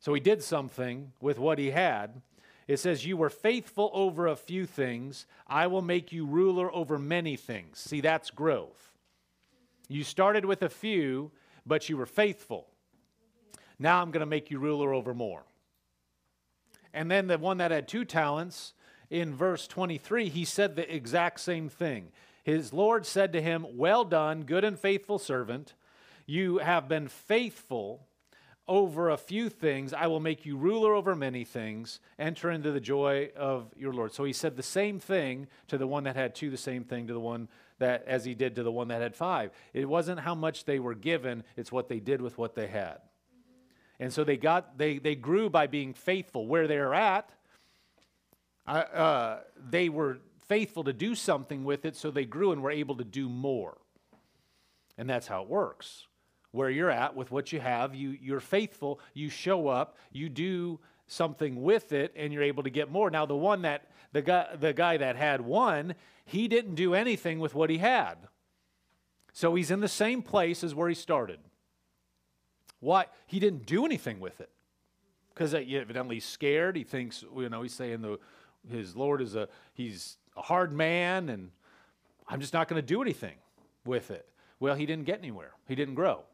So 0.00 0.14
he 0.14 0.20
did 0.20 0.42
something 0.42 1.12
with 1.20 1.38
what 1.38 1.58
he 1.58 1.70
had. 1.70 2.22
It 2.66 2.78
says, 2.78 3.06
You 3.06 3.16
were 3.16 3.30
faithful 3.30 3.90
over 3.92 4.26
a 4.26 4.36
few 4.36 4.66
things. 4.66 5.26
I 5.46 5.66
will 5.66 5.82
make 5.82 6.12
you 6.12 6.26
ruler 6.26 6.72
over 6.74 6.98
many 6.98 7.36
things. 7.36 7.78
See, 7.78 8.00
that's 8.00 8.30
growth. 8.30 8.91
You 9.92 10.04
started 10.04 10.44
with 10.44 10.62
a 10.62 10.68
few, 10.68 11.30
but 11.66 11.88
you 11.88 11.96
were 11.96 12.06
faithful. 12.06 12.66
Now 13.78 14.00
I'm 14.00 14.10
going 14.10 14.20
to 14.20 14.26
make 14.26 14.50
you 14.50 14.58
ruler 14.58 14.94
over 14.94 15.12
more. 15.12 15.44
And 16.94 17.10
then 17.10 17.26
the 17.26 17.38
one 17.38 17.58
that 17.58 17.70
had 17.70 17.88
two 17.88 18.04
talents, 18.04 18.74
in 19.10 19.34
verse 19.34 19.66
23, 19.66 20.30
he 20.30 20.44
said 20.46 20.74
the 20.74 20.94
exact 20.94 21.40
same 21.40 21.68
thing. 21.68 22.08
His 22.42 22.72
Lord 22.72 23.04
said 23.04 23.34
to 23.34 23.42
him, 23.42 23.66
Well 23.72 24.04
done, 24.04 24.44
good 24.44 24.64
and 24.64 24.78
faithful 24.78 25.18
servant. 25.18 25.74
You 26.26 26.58
have 26.58 26.88
been 26.88 27.08
faithful 27.08 28.06
over 28.66 29.10
a 29.10 29.18
few 29.18 29.50
things. 29.50 29.92
I 29.92 30.06
will 30.06 30.20
make 30.20 30.46
you 30.46 30.56
ruler 30.56 30.94
over 30.94 31.14
many 31.14 31.44
things. 31.44 32.00
Enter 32.18 32.50
into 32.50 32.72
the 32.72 32.80
joy 32.80 33.30
of 33.36 33.70
your 33.76 33.92
Lord. 33.92 34.14
So 34.14 34.24
he 34.24 34.32
said 34.32 34.56
the 34.56 34.62
same 34.62 34.98
thing 34.98 35.48
to 35.68 35.76
the 35.76 35.86
one 35.86 36.04
that 36.04 36.16
had 36.16 36.34
two, 36.34 36.48
the 36.48 36.56
same 36.56 36.84
thing 36.84 37.08
to 37.08 37.12
the 37.12 37.20
one 37.20 37.48
that, 37.82 38.04
as 38.06 38.24
he 38.24 38.34
did 38.34 38.56
to 38.56 38.62
the 38.62 38.72
one 38.72 38.88
that 38.88 39.02
had 39.02 39.14
five. 39.14 39.50
It 39.72 39.88
wasn't 39.88 40.20
how 40.20 40.34
much 40.34 40.64
they 40.64 40.78
were 40.78 40.94
given, 40.94 41.44
it's 41.56 41.70
what 41.70 41.88
they 41.88 42.00
did 42.00 42.20
with 42.20 42.38
what 42.38 42.54
they 42.54 42.66
had. 42.66 42.98
And 44.00 44.12
so 44.12 44.24
they 44.24 44.36
got, 44.36 44.78
they, 44.78 44.98
they 44.98 45.14
grew 45.14 45.48
by 45.48 45.68
being 45.68 45.94
faithful. 45.94 46.46
Where 46.46 46.66
they're 46.66 46.94
at, 46.94 47.30
uh, 48.66 49.38
they 49.70 49.88
were 49.88 50.18
faithful 50.48 50.84
to 50.84 50.92
do 50.92 51.14
something 51.14 51.64
with 51.64 51.84
it, 51.84 51.96
so 51.96 52.10
they 52.10 52.24
grew 52.24 52.52
and 52.52 52.62
were 52.62 52.70
able 52.70 52.96
to 52.96 53.04
do 53.04 53.28
more. 53.28 53.78
And 54.98 55.08
that's 55.08 55.26
how 55.26 55.42
it 55.42 55.48
works. 55.48 56.06
Where 56.50 56.68
you're 56.68 56.90
at 56.90 57.16
with 57.16 57.30
what 57.30 57.52
you 57.52 57.60
have, 57.60 57.94
you, 57.94 58.16
you're 58.20 58.40
faithful, 58.40 59.00
you 59.14 59.30
show 59.30 59.68
up, 59.68 59.96
you 60.10 60.28
do 60.28 60.80
something 61.12 61.62
with 61.62 61.92
it, 61.92 62.12
and 62.16 62.32
you're 62.32 62.42
able 62.42 62.62
to 62.62 62.70
get 62.70 62.90
more. 62.90 63.10
Now, 63.10 63.26
the 63.26 63.36
one 63.36 63.62
that, 63.62 63.90
the 64.12 64.22
guy, 64.22 64.56
the 64.58 64.72
guy 64.72 64.96
that 64.96 65.16
had 65.16 65.40
one, 65.40 65.94
he 66.24 66.48
didn't 66.48 66.74
do 66.74 66.94
anything 66.94 67.38
with 67.38 67.54
what 67.54 67.70
he 67.70 67.78
had. 67.78 68.16
So 69.32 69.54
he's 69.54 69.70
in 69.70 69.80
the 69.80 69.88
same 69.88 70.22
place 70.22 70.62
as 70.62 70.74
where 70.74 70.88
he 70.88 70.94
started. 70.94 71.38
Why? 72.80 73.06
He 73.26 73.38
didn't 73.38 73.66
do 73.66 73.84
anything 73.84 74.20
with 74.20 74.40
it. 74.40 74.50
Because 75.32 75.54
evidently 75.54 76.16
he's 76.16 76.24
scared. 76.24 76.76
He 76.76 76.84
thinks, 76.84 77.24
you 77.36 77.48
know, 77.48 77.62
he's 77.62 77.72
saying 77.72 78.02
the, 78.02 78.18
his 78.70 78.94
Lord 78.94 79.22
is 79.22 79.34
a, 79.34 79.48
he's 79.72 80.18
a 80.36 80.42
hard 80.42 80.72
man 80.72 81.28
and 81.30 81.50
I'm 82.28 82.40
just 82.40 82.52
not 82.52 82.68
going 82.68 82.80
to 82.80 82.86
do 82.86 83.00
anything 83.00 83.36
with 83.84 84.10
it. 84.10 84.28
Well, 84.60 84.74
he 84.74 84.84
didn't 84.84 85.06
get 85.06 85.18
anywhere, 85.18 85.52
he 85.66 85.74
didn't 85.74 85.94
grow. 85.94 86.24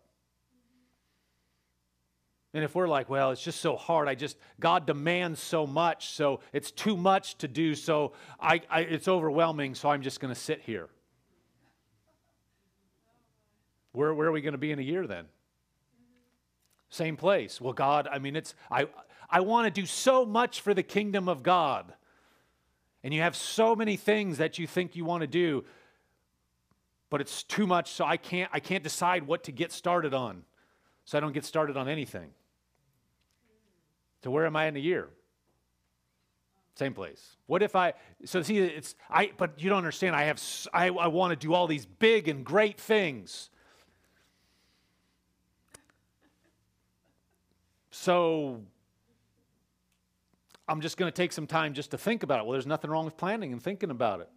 And 2.55 2.65
if 2.65 2.75
we're 2.75 2.89
like, 2.89 3.11
well, 3.11 3.31
it's 3.31 3.43
just 3.43 3.61
so 3.61 3.77
hard, 3.77 4.09
I 4.09 4.15
just, 4.15 4.39
God 4.59 4.87
demands 4.87 5.41
so 5.41 5.67
much, 5.67 6.11
so 6.11 6.41
it's 6.53 6.71
too 6.71 6.97
much 6.97 7.37
to 7.39 7.49
do, 7.49 7.75
so 7.75 8.13
I, 8.41 8.63
I 8.71 8.81
it's 8.81 9.07
overwhelming, 9.07 9.75
so 9.75 9.91
I'm 9.91 10.03
just 10.03 10.19
going 10.19 10.33
to 10.33 10.41
sit 10.41 10.63
here. 10.63 10.89
Where, 13.93 14.15
where 14.15 14.29
are 14.29 14.33
we 14.33 14.41
going 14.41 14.53
to 14.53 14.59
be 14.59 14.73
in 14.73 14.79
a 14.79 14.83
year 14.83 15.07
then? 15.07 15.27
Same 16.89 17.17
place. 17.17 17.61
Well, 17.61 17.75
God, 17.75 18.09
I 18.11 18.19
mean, 18.19 18.35
it's, 18.35 18.55
I, 18.71 18.87
I 19.29 19.41
want 19.41 19.67
to 19.73 19.81
do 19.81 19.87
so 19.87 20.25
much 20.25 20.63
for 20.63 20.73
the 20.73 20.83
kingdom 20.83 21.29
of 21.29 21.43
God 21.43 21.93
and 23.03 23.15
you 23.15 23.21
have 23.21 23.37
so 23.37 23.77
many 23.77 23.97
things 23.97 24.39
that 24.39 24.59
you 24.59 24.67
think 24.67 24.97
you 24.97 25.05
want 25.05 25.21
to 25.23 25.27
do 25.27 25.65
but 27.11 27.21
it's 27.21 27.43
too 27.43 27.67
much 27.67 27.91
so 27.93 28.05
i 28.05 28.17
can't 28.17 28.51
i 28.53 28.61
can't 28.61 28.83
decide 28.83 29.27
what 29.27 29.45
to 29.45 29.53
get 29.53 29.73
started 29.73 30.15
on 30.15 30.43
so 31.05 31.17
i 31.17 31.21
don't 31.21 31.33
get 31.33 31.45
started 31.45 31.77
on 31.77 31.89
anything 31.89 32.31
so 34.23 34.31
where 34.31 34.47
am 34.47 34.57
i 34.57 34.67
in 34.67 34.77
a 34.77 34.81
year 34.81 35.09
same 36.75 36.95
place 36.95 37.37
what 37.47 37.63
if 37.63 37.75
i 37.75 37.93
so 38.25 38.43
see 38.43 38.59
it's 38.59 38.95
i 39.11 39.31
but 39.37 39.61
you 39.63 39.69
don't 39.69 39.79
understand 39.79 40.15
i 40.15 40.25
have 40.25 40.43
i, 40.73 40.87
I 40.87 41.09
want 41.09 41.31
to 41.33 41.37
do 41.37 41.55
all 41.55 41.67
these 41.67 41.87
big 41.87 42.29
and 42.29 42.45
great 42.45 42.81
things 42.81 43.51
so 47.91 48.61
I'm 50.69 50.83
just 50.83 50.99
going 50.99 51.11
to 51.11 51.17
take 51.17 51.33
some 51.33 51.47
time 51.47 51.73
just 51.73 51.91
to 51.93 51.99
think 51.99 52.23
about 52.23 52.41
it. 52.41 52.43
Well, 52.45 52.53
there's 52.53 52.67
nothing 52.67 52.91
wrong 52.91 53.07
with 53.07 53.17
planning 53.17 53.53
and 53.53 53.63
thinking 53.63 53.91
about 53.91 54.21
it. 54.21 54.29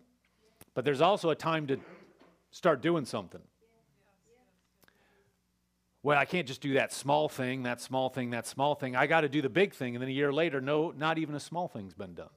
But 0.73 0.85
there's 0.85 1.01
also 1.01 1.29
a 1.29 1.35
time 1.35 1.67
to 1.67 1.77
start 2.51 2.81
doing 2.81 3.03
something. 3.03 3.41
Well, 6.03 6.17
I 6.17 6.25
can't 6.25 6.47
just 6.47 6.61
do 6.61 6.73
that 6.73 6.91
small 6.91 7.29
thing, 7.29 7.63
that 7.63 7.79
small 7.79 8.09
thing, 8.09 8.31
that 8.31 8.47
small 8.47 8.73
thing. 8.73 8.95
I 8.95 9.05
got 9.05 9.21
to 9.21 9.29
do 9.29 9.41
the 9.41 9.49
big 9.49 9.73
thing. 9.73 9.95
And 9.95 10.01
then 10.01 10.09
a 10.09 10.13
year 10.13 10.33
later, 10.33 10.59
no, 10.59 10.91
not 10.91 11.19
even 11.19 11.35
a 11.35 11.39
small 11.39 11.67
thing's 11.67 11.93
been 11.93 12.15
done. 12.15 12.29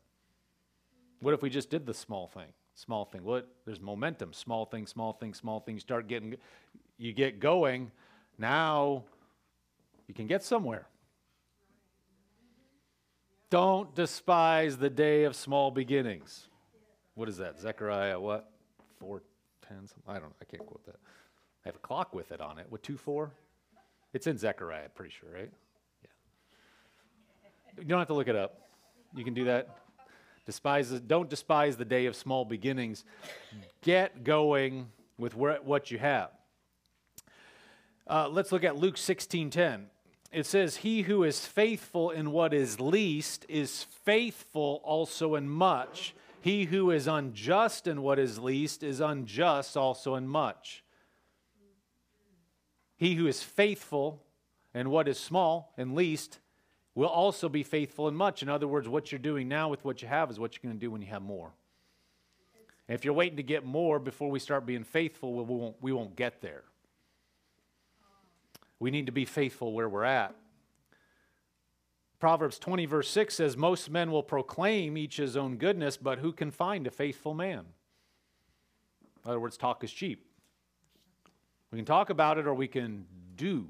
What 1.20 1.32
if 1.32 1.40
we 1.40 1.48
just 1.48 1.70
did 1.70 1.86
the 1.86 1.94
small 1.94 2.28
thing? 2.28 2.52
Small 2.74 3.06
thing. 3.06 3.24
What? 3.24 3.48
There's 3.64 3.80
momentum. 3.80 4.34
Small 4.34 4.66
thing, 4.66 4.86
small 4.86 5.14
thing, 5.14 5.32
small 5.32 5.60
thing. 5.60 5.76
You 5.76 5.80
start 5.80 6.08
getting, 6.08 6.36
you 6.98 7.12
get 7.14 7.40
going. 7.40 7.90
Now 8.36 9.04
you 10.06 10.14
can 10.14 10.26
get 10.26 10.42
somewhere. 10.42 10.86
Don't 13.48 13.94
despise 13.94 14.76
the 14.76 14.90
day 14.90 15.24
of 15.24 15.34
small 15.36 15.70
beginnings. 15.70 16.48
What 17.14 17.28
is 17.28 17.36
that? 17.38 17.58
Zechariah 17.60 18.18
what? 18.20 18.50
410? 18.98 19.88
I 20.06 20.14
don't 20.14 20.24
know. 20.24 20.34
I 20.42 20.44
can't 20.44 20.66
quote 20.66 20.84
that. 20.86 20.96
I 21.64 21.68
have 21.68 21.76
a 21.76 21.78
clock 21.78 22.14
with 22.14 22.32
it 22.32 22.40
on 22.40 22.58
it. 22.58 22.66
With 22.68 22.82
2 22.82 22.96
4? 22.98 23.32
It's 24.14 24.26
in 24.26 24.38
Zechariah, 24.38 24.84
I'm 24.84 24.90
pretty 24.94 25.12
sure, 25.20 25.28
right? 25.30 25.50
Yeah. 26.02 27.82
You 27.82 27.84
don't 27.84 27.98
have 27.98 28.08
to 28.08 28.14
look 28.14 28.28
it 28.28 28.36
up. 28.36 28.62
You 29.14 29.24
can 29.24 29.34
do 29.34 29.44
that. 29.44 29.76
Despise, 30.46 30.90
don't 30.90 31.28
despise 31.28 31.76
the 31.76 31.84
day 31.84 32.06
of 32.06 32.16
small 32.16 32.46
beginnings. 32.46 33.04
Get 33.82 34.24
going 34.24 34.86
with 35.18 35.36
what 35.36 35.90
you 35.90 35.98
have. 35.98 36.30
Uh, 38.06 38.28
let's 38.28 38.52
look 38.52 38.64
at 38.64 38.76
Luke 38.76 38.96
16 38.96 39.50
10 39.50 39.86
it 40.34 40.46
says, 40.46 40.78
He 40.78 41.02
who 41.02 41.22
is 41.22 41.46
faithful 41.46 42.10
in 42.10 42.32
what 42.32 42.52
is 42.52 42.80
least 42.80 43.46
is 43.48 43.84
faithful 44.04 44.80
also 44.82 45.36
in 45.36 45.48
much. 45.48 46.14
He 46.40 46.64
who 46.64 46.90
is 46.90 47.06
unjust 47.06 47.86
in 47.86 48.02
what 48.02 48.18
is 48.18 48.38
least 48.38 48.82
is 48.82 49.00
unjust 49.00 49.76
also 49.76 50.16
in 50.16 50.26
much. 50.26 50.83
He 52.96 53.14
who 53.14 53.26
is 53.26 53.42
faithful 53.42 54.22
in 54.74 54.90
what 54.90 55.08
is 55.08 55.18
small 55.18 55.72
and 55.76 55.94
least 55.94 56.38
will 56.94 57.08
also 57.08 57.48
be 57.48 57.62
faithful 57.62 58.08
in 58.08 58.14
much. 58.14 58.42
In 58.42 58.48
other 58.48 58.68
words, 58.68 58.88
what 58.88 59.10
you're 59.10 59.18
doing 59.18 59.48
now 59.48 59.68
with 59.68 59.84
what 59.84 60.02
you 60.02 60.08
have 60.08 60.30
is 60.30 60.38
what 60.38 60.54
you're 60.54 60.68
going 60.68 60.78
to 60.78 60.84
do 60.84 60.90
when 60.90 61.02
you 61.02 61.08
have 61.08 61.22
more. 61.22 61.52
If 62.88 63.04
you're 63.04 63.14
waiting 63.14 63.38
to 63.38 63.42
get 63.42 63.64
more 63.64 63.98
before 63.98 64.30
we 64.30 64.38
start 64.38 64.66
being 64.66 64.84
faithful, 64.84 65.32
we 65.32 65.42
won't, 65.42 65.76
we 65.80 65.92
won't 65.92 66.16
get 66.16 66.40
there. 66.40 66.62
We 68.78 68.90
need 68.90 69.06
to 69.06 69.12
be 69.12 69.24
faithful 69.24 69.72
where 69.72 69.88
we're 69.88 70.04
at. 70.04 70.34
Proverbs 72.20 72.58
20, 72.58 72.86
verse 72.86 73.08
6 73.08 73.34
says, 73.34 73.56
Most 73.56 73.90
men 73.90 74.10
will 74.10 74.22
proclaim 74.22 74.96
each 74.96 75.16
his 75.16 75.36
own 75.36 75.56
goodness, 75.56 75.96
but 75.96 76.18
who 76.18 76.32
can 76.32 76.50
find 76.50 76.86
a 76.86 76.90
faithful 76.90 77.34
man? 77.34 77.64
In 79.24 79.30
other 79.30 79.40
words, 79.40 79.56
talk 79.56 79.82
is 79.82 79.92
cheap. 79.92 80.26
We 81.70 81.78
can 81.78 81.84
talk 81.84 82.10
about 82.10 82.38
it 82.38 82.46
or 82.46 82.54
we 82.54 82.68
can 82.68 83.06
do. 83.36 83.68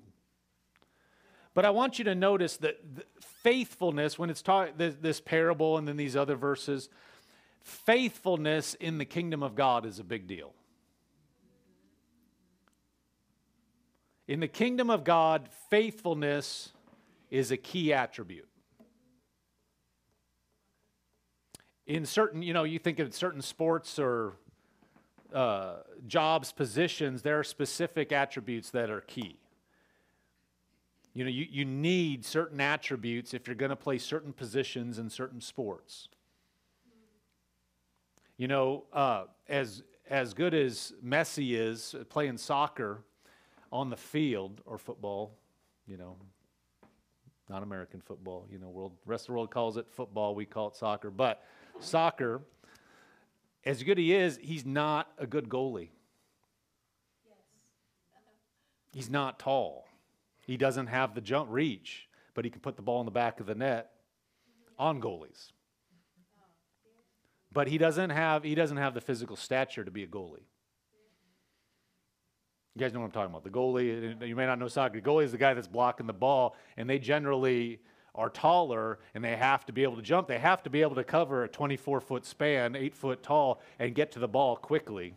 But 1.54 1.64
I 1.64 1.70
want 1.70 1.98
you 1.98 2.04
to 2.06 2.14
notice 2.14 2.56
that 2.58 2.80
faithfulness, 3.20 4.18
when 4.18 4.28
it's 4.28 4.42
taught 4.42 4.76
this 4.76 5.20
parable 5.20 5.78
and 5.78 5.86
then 5.86 5.96
these 5.96 6.16
other 6.16 6.36
verses, 6.36 6.88
faithfulness 7.62 8.74
in 8.74 8.98
the 8.98 9.04
kingdom 9.04 9.42
of 9.42 9.54
God 9.54 9.86
is 9.86 9.98
a 9.98 10.04
big 10.04 10.26
deal. 10.26 10.52
In 14.26 14.40
the 14.40 14.48
kingdom 14.48 14.90
of 14.90 15.04
God, 15.04 15.48
faithfulness 15.70 16.72
is 17.30 17.50
a 17.50 17.56
key 17.56 17.92
attribute. 17.92 18.48
In 21.86 22.06
certain, 22.06 22.42
you 22.42 22.54
know, 22.54 22.64
you 22.64 22.78
think 22.78 22.98
of 22.98 23.14
certain 23.14 23.42
sports 23.42 23.98
or 23.98 24.32
uh, 25.34 25.76
jobs, 26.06 26.52
positions, 26.52 27.22
there 27.22 27.38
are 27.38 27.44
specific 27.44 28.12
attributes 28.12 28.70
that 28.70 28.90
are 28.90 29.00
key. 29.02 29.36
You 31.12 31.24
know, 31.24 31.30
you, 31.30 31.46
you 31.50 31.64
need 31.64 32.24
certain 32.24 32.60
attributes 32.60 33.34
if 33.34 33.46
you're 33.46 33.54
going 33.54 33.70
to 33.70 33.76
play 33.76 33.98
certain 33.98 34.32
positions 34.32 34.98
in 34.98 35.10
certain 35.10 35.40
sports. 35.40 36.08
You 38.36 38.48
know, 38.48 38.84
uh, 38.92 39.24
as, 39.48 39.82
as 40.08 40.34
good 40.34 40.54
as 40.54 40.92
Messi 41.04 41.56
is 41.56 41.94
playing 42.08 42.38
soccer, 42.38 43.02
on 43.74 43.90
the 43.90 43.96
field 43.96 44.60
or 44.66 44.78
football, 44.78 45.36
you 45.88 45.96
know, 45.96 46.16
not 47.50 47.64
American 47.64 48.00
football, 48.00 48.46
you 48.48 48.56
know, 48.56 48.68
world 48.68 48.92
rest 49.04 49.24
of 49.24 49.26
the 49.26 49.32
world 49.32 49.50
calls 49.50 49.76
it 49.76 49.86
football, 49.90 50.32
we 50.32 50.46
call 50.46 50.68
it 50.68 50.76
soccer, 50.76 51.10
but 51.10 51.42
soccer 51.80 52.40
as 53.66 53.82
good 53.82 53.98
he 53.98 54.14
is, 54.14 54.38
he's 54.42 54.64
not 54.64 55.10
a 55.18 55.26
good 55.26 55.48
goalie. 55.48 55.90
He's 58.92 59.10
not 59.10 59.38
tall. 59.38 59.86
He 60.46 60.56
doesn't 60.56 60.86
have 60.86 61.14
the 61.14 61.20
jump 61.20 61.48
reach, 61.50 62.08
but 62.34 62.44
he 62.44 62.50
can 62.50 62.60
put 62.60 62.76
the 62.76 62.82
ball 62.82 63.00
in 63.00 63.06
the 63.06 63.10
back 63.10 63.40
of 63.40 63.46
the 63.46 63.54
net 63.54 63.90
on 64.78 65.00
goalies. 65.00 65.50
But 67.52 67.68
he 67.68 67.78
doesn't 67.78 68.10
have 68.10 68.42
he 68.42 68.54
doesn't 68.54 68.76
have 68.76 68.94
the 68.94 69.00
physical 69.00 69.36
stature 69.36 69.84
to 69.84 69.90
be 69.90 70.02
a 70.02 70.06
goalie. 70.06 70.42
You 72.74 72.80
guys 72.80 72.92
know 72.92 73.00
what 73.00 73.06
I'm 73.06 73.12
talking 73.12 73.30
about. 73.30 73.44
The 73.44 73.50
goalie, 73.50 74.26
you 74.26 74.34
may 74.34 74.46
not 74.46 74.58
know 74.58 74.66
soccer. 74.66 75.00
The 75.00 75.08
goalie 75.08 75.24
is 75.24 75.32
the 75.32 75.38
guy 75.38 75.54
that's 75.54 75.68
blocking 75.68 76.06
the 76.06 76.12
ball, 76.12 76.56
and 76.76 76.90
they 76.90 76.98
generally 76.98 77.80
are 78.14 78.30
taller 78.30 78.98
and 79.14 79.24
they 79.24 79.36
have 79.36 79.66
to 79.66 79.72
be 79.72 79.82
able 79.82 79.96
to 79.96 80.02
jump. 80.02 80.28
They 80.28 80.38
have 80.38 80.62
to 80.62 80.70
be 80.70 80.82
able 80.82 80.94
to 80.94 81.04
cover 81.04 81.44
a 81.44 81.48
24 81.48 82.00
foot 82.00 82.24
span, 82.24 82.76
eight 82.76 82.94
foot 82.94 83.22
tall, 83.22 83.60
and 83.78 83.94
get 83.94 84.12
to 84.12 84.18
the 84.18 84.28
ball 84.28 84.56
quickly. 84.56 85.14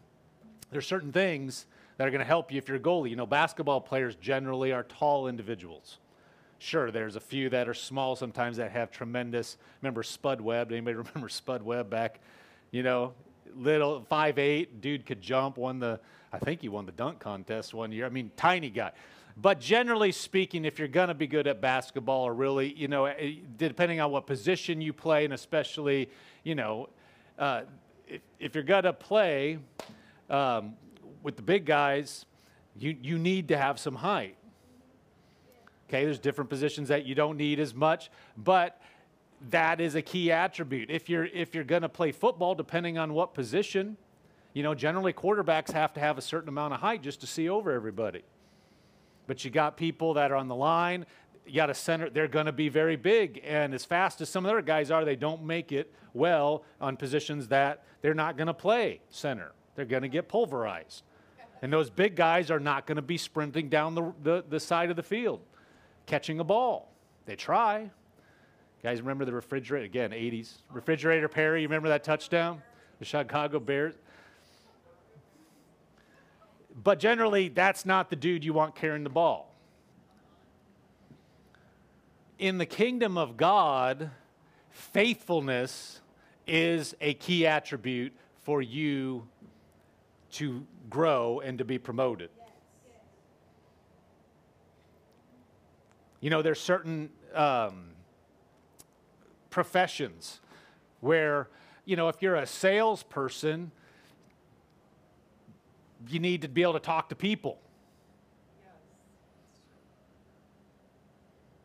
There's 0.71 0.87
certain 0.87 1.11
things 1.11 1.65
that 1.97 2.07
are 2.07 2.11
going 2.11 2.19
to 2.19 2.25
help 2.25 2.51
you 2.51 2.57
if 2.57 2.67
you're 2.67 2.77
a 2.77 2.81
goalie. 2.81 3.09
You 3.09 3.15
know, 3.15 3.25
basketball 3.25 3.81
players 3.81 4.15
generally 4.15 4.71
are 4.71 4.83
tall 4.83 5.27
individuals. 5.27 5.99
Sure, 6.59 6.89
there's 6.89 7.15
a 7.15 7.19
few 7.19 7.49
that 7.49 7.69
are 7.69 7.73
small 7.73 8.15
sometimes 8.15 8.57
that 8.57 8.71
have 8.71 8.89
tremendous. 8.89 9.57
Remember 9.81 10.01
Spud 10.01 10.41
Webb? 10.41 10.71
Anybody 10.71 10.95
remember 11.13 11.29
Spud 11.29 11.61
Webb 11.61 11.89
back? 11.89 12.19
You 12.71 12.83
know, 12.83 13.13
little 13.55 14.05
five 14.09 14.39
eight 14.39 14.81
dude 14.81 15.05
could 15.05 15.21
jump. 15.21 15.57
Won 15.57 15.79
the, 15.79 15.99
I 16.33 16.39
think 16.39 16.61
he 16.61 16.69
won 16.69 16.85
the 16.85 16.91
dunk 16.91 17.19
contest 17.19 17.73
one 17.73 17.91
year. 17.91 18.05
I 18.05 18.09
mean, 18.09 18.31
tiny 18.35 18.69
guy. 18.69 18.91
But 19.39 19.59
generally 19.59 20.11
speaking, 20.11 20.65
if 20.65 20.79
you're 20.79 20.87
going 20.87 21.09
to 21.09 21.13
be 21.13 21.27
good 21.27 21.45
at 21.45 21.61
basketball, 21.61 22.23
or 22.23 22.33
really, 22.33 22.73
you 22.73 22.87
know, 22.87 23.05
eh, 23.05 23.35
depending 23.55 24.01
on 24.01 24.11
what 24.11 24.25
position 24.25 24.81
you 24.81 24.93
play, 24.93 25.25
and 25.25 25.33
especially, 25.33 26.09
you 26.43 26.55
know, 26.55 26.89
uh, 27.37 27.61
if, 28.07 28.21
if 28.39 28.55
you're 28.55 28.63
going 28.63 28.85
to 28.85 28.93
play 28.93 29.59
um, 30.31 30.73
with 31.21 31.35
the 31.35 31.43
big 31.43 31.65
guys, 31.65 32.25
you, 32.79 32.97
you 32.99 33.19
need 33.19 33.49
to 33.49 33.57
have 33.57 33.79
some 33.79 33.95
height. 33.95 34.35
Okay, 35.87 36.03
there's 36.03 36.19
different 36.19 36.49
positions 36.49 36.87
that 36.87 37.05
you 37.05 37.13
don't 37.13 37.37
need 37.37 37.59
as 37.59 37.75
much, 37.75 38.09
but 38.37 38.81
that 39.49 39.79
is 39.79 39.93
a 39.93 40.01
key 40.01 40.31
attribute. 40.31 40.89
If 40.89 41.09
you're 41.09 41.25
if 41.25 41.53
you're 41.53 41.63
going 41.63 41.83
to 41.83 41.89
play 41.89 42.11
football, 42.11 42.55
depending 42.55 42.97
on 42.97 43.13
what 43.13 43.33
position, 43.33 43.97
you 44.53 44.63
know, 44.63 44.73
generally 44.73 45.13
quarterbacks 45.13 45.71
have 45.71 45.93
to 45.93 45.99
have 45.99 46.17
a 46.17 46.21
certain 46.21 46.49
amount 46.49 46.73
of 46.73 46.81
height 46.81 47.03
just 47.03 47.21
to 47.21 47.27
see 47.27 47.47
over 47.47 47.71
everybody. 47.71 48.23
But 49.27 49.45
you 49.45 49.51
got 49.51 49.77
people 49.77 50.13
that 50.15 50.31
are 50.31 50.35
on 50.35 50.47
the 50.47 50.55
line. 50.55 51.05
You 51.45 51.55
got 51.55 51.69
a 51.69 51.73
center. 51.73 52.09
They're 52.09 52.27
going 52.27 52.45
to 52.47 52.51
be 52.51 52.69
very 52.69 52.95
big, 52.95 53.41
and 53.45 53.73
as 53.73 53.85
fast 53.85 54.19
as 54.21 54.29
some 54.29 54.45
of 54.45 54.51
their 54.51 54.61
guys 54.61 54.91
are, 54.91 55.05
they 55.05 55.15
don't 55.15 55.43
make 55.43 55.71
it 55.71 55.93
well 56.13 56.63
on 56.81 56.97
positions 56.97 57.47
that 57.49 57.83
they're 58.01 58.13
not 58.13 58.37
going 58.37 58.47
to 58.47 58.53
play 58.53 59.01
center. 59.09 59.51
They're 59.75 59.85
going 59.85 60.01
to 60.01 60.09
get 60.09 60.27
pulverized, 60.27 61.03
and 61.61 61.71
those 61.71 61.89
big 61.89 62.15
guys 62.15 62.51
are 62.51 62.59
not 62.59 62.85
going 62.85 62.95
to 62.97 63.01
be 63.01 63.17
sprinting 63.17 63.69
down 63.69 63.95
the, 63.95 64.13
the, 64.23 64.43
the 64.49 64.59
side 64.59 64.89
of 64.89 64.95
the 64.95 65.03
field 65.03 65.41
catching 66.07 66.39
a 66.39 66.43
ball. 66.43 66.91
They 67.25 67.35
try. 67.35 67.91
Guys, 68.81 69.01
remember 69.01 69.25
the 69.25 69.33
refrigerator? 69.33 69.85
Again, 69.85 70.11
80s. 70.11 70.53
Refrigerator 70.71 71.27
Perry, 71.27 71.61
you 71.61 71.67
remember 71.67 71.89
that 71.89 72.03
touchdown? 72.03 72.61
The 72.99 73.05
Chicago 73.05 73.59
Bears. 73.59 73.95
But 76.83 76.99
generally, 76.99 77.49
that's 77.49 77.85
not 77.85 78.09
the 78.09 78.15
dude 78.15 78.45
you 78.45 78.53
want 78.53 78.75
carrying 78.75 79.03
the 79.03 79.09
ball. 79.09 79.55
In 82.37 82.59
the 82.59 82.67
kingdom 82.67 83.17
of 83.17 83.35
God, 83.35 84.11
faithfulness 84.69 86.01
is 86.45 86.95
a 87.01 87.15
key 87.15 87.47
attribute 87.47 88.13
for 88.43 88.61
you 88.61 89.27
to 90.33 90.65
grow 90.89 91.39
and 91.39 91.57
to 91.57 91.65
be 91.65 91.79
promoted. 91.79 92.29
You 96.19 96.29
know, 96.29 96.41
there's 96.41 96.59
certain 96.59 97.09
um, 97.33 97.89
professions 99.49 100.41
where, 100.99 101.49
you 101.85 101.95
know, 101.95 102.07
if 102.07 102.21
you're 102.21 102.35
a 102.35 102.45
salesperson, 102.45 103.71
you 106.07 106.19
need 106.19 106.41
to 106.43 106.47
be 106.47 106.61
able 106.61 106.73
to 106.73 106.79
talk 106.79 107.09
to 107.09 107.15
people. 107.15 107.59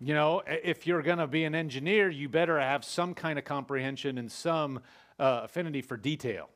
You 0.00 0.14
know, 0.14 0.42
if 0.46 0.86
you're 0.86 1.02
going 1.02 1.18
to 1.18 1.28
be 1.28 1.44
an 1.44 1.54
engineer, 1.54 2.08
you 2.10 2.28
better 2.28 2.58
have 2.58 2.84
some 2.84 3.14
kind 3.14 3.38
of 3.38 3.44
comprehension 3.44 4.18
and 4.18 4.32
some 4.32 4.80
uh, 5.18 5.42
affinity 5.44 5.80
for 5.80 5.96
detail. 5.96 6.48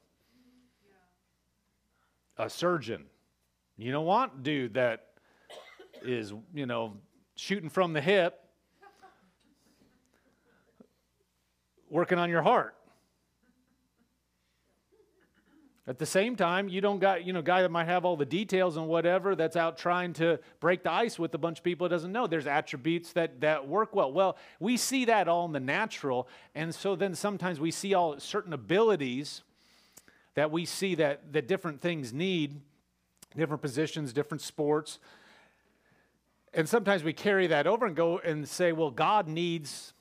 A 2.38 2.50
surgeon, 2.50 3.04
you 3.78 3.92
don't 3.92 4.04
want 4.04 4.42
dude 4.42 4.74
that 4.74 5.06
is, 6.02 6.32
you 6.52 6.66
know, 6.66 6.96
shooting 7.36 7.70
from 7.70 7.92
the 7.92 8.00
hip, 8.00 8.42
working 11.88 12.18
on 12.18 12.28
your 12.28 12.42
heart. 12.42 12.74
At 15.88 16.00
the 16.00 16.06
same 16.06 16.34
time, 16.34 16.68
you 16.68 16.80
don't 16.80 16.98
got, 16.98 17.24
you 17.24 17.32
know, 17.32 17.42
guy 17.42 17.62
that 17.62 17.70
might 17.70 17.84
have 17.84 18.04
all 18.04 18.16
the 18.16 18.26
details 18.26 18.76
and 18.76 18.88
whatever 18.88 19.36
that's 19.36 19.54
out 19.54 19.78
trying 19.78 20.12
to 20.14 20.40
break 20.58 20.82
the 20.82 20.90
ice 20.90 21.16
with 21.16 21.32
a 21.34 21.38
bunch 21.38 21.58
of 21.58 21.64
people 21.64 21.88
that 21.88 21.94
doesn't 21.94 22.10
know. 22.10 22.26
There's 22.26 22.48
attributes 22.48 23.12
that 23.12 23.40
that 23.42 23.68
work 23.68 23.94
well. 23.94 24.12
Well, 24.12 24.36
we 24.58 24.76
see 24.76 25.04
that 25.04 25.28
all 25.28 25.44
in 25.44 25.52
the 25.52 25.60
natural, 25.60 26.26
and 26.56 26.74
so 26.74 26.96
then 26.96 27.14
sometimes 27.14 27.60
we 27.60 27.70
see 27.70 27.94
all 27.94 28.18
certain 28.18 28.52
abilities 28.52 29.42
that 30.34 30.50
we 30.50 30.64
see 30.64 30.96
that 30.96 31.32
that 31.32 31.46
different 31.46 31.80
things 31.80 32.12
need, 32.12 32.60
different 33.36 33.62
positions, 33.62 34.12
different 34.12 34.40
sports. 34.40 34.98
And 36.52 36.68
sometimes 36.68 37.04
we 37.04 37.12
carry 37.12 37.46
that 37.46 37.68
over 37.68 37.86
and 37.86 37.94
go 37.94 38.18
and 38.18 38.48
say, 38.48 38.72
well, 38.72 38.90
God 38.90 39.28
needs 39.28 39.92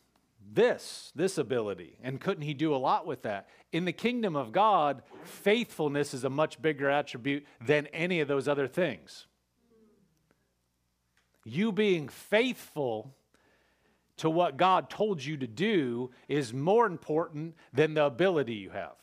this, 0.54 1.12
this 1.16 1.38
ability. 1.38 1.98
And 2.04 2.20
couldn't 2.20 2.44
he 2.44 2.54
do 2.54 2.74
a 2.74 2.78
lot 2.78 3.06
with 3.06 3.24
that? 3.24 3.48
In 3.72 3.86
the 3.86 3.92
kingdom 3.92 4.36
of 4.36 4.52
God, 4.52 5.02
faithfulness 5.24 6.14
is 6.14 6.24
a 6.24 6.30
much 6.30 6.62
bigger 6.62 6.90
attribute 6.90 7.46
than 7.66 7.88
any 7.88 8.20
of 8.20 8.28
those 8.28 8.48
other 8.48 8.68
things. 8.68 9.28
You 11.44 11.72
being 11.72 12.10
faithful 12.10 13.16
to 14.18 14.30
what 14.30 14.58
God 14.58 14.90
told 14.90 15.24
you 15.24 15.38
to 15.38 15.48
do 15.48 16.12
is 16.28 16.54
more 16.54 16.86
important 16.86 17.56
than 17.74 17.94
the 17.94 18.06
ability 18.06 18.56
you 18.56 18.70
have 18.70 18.96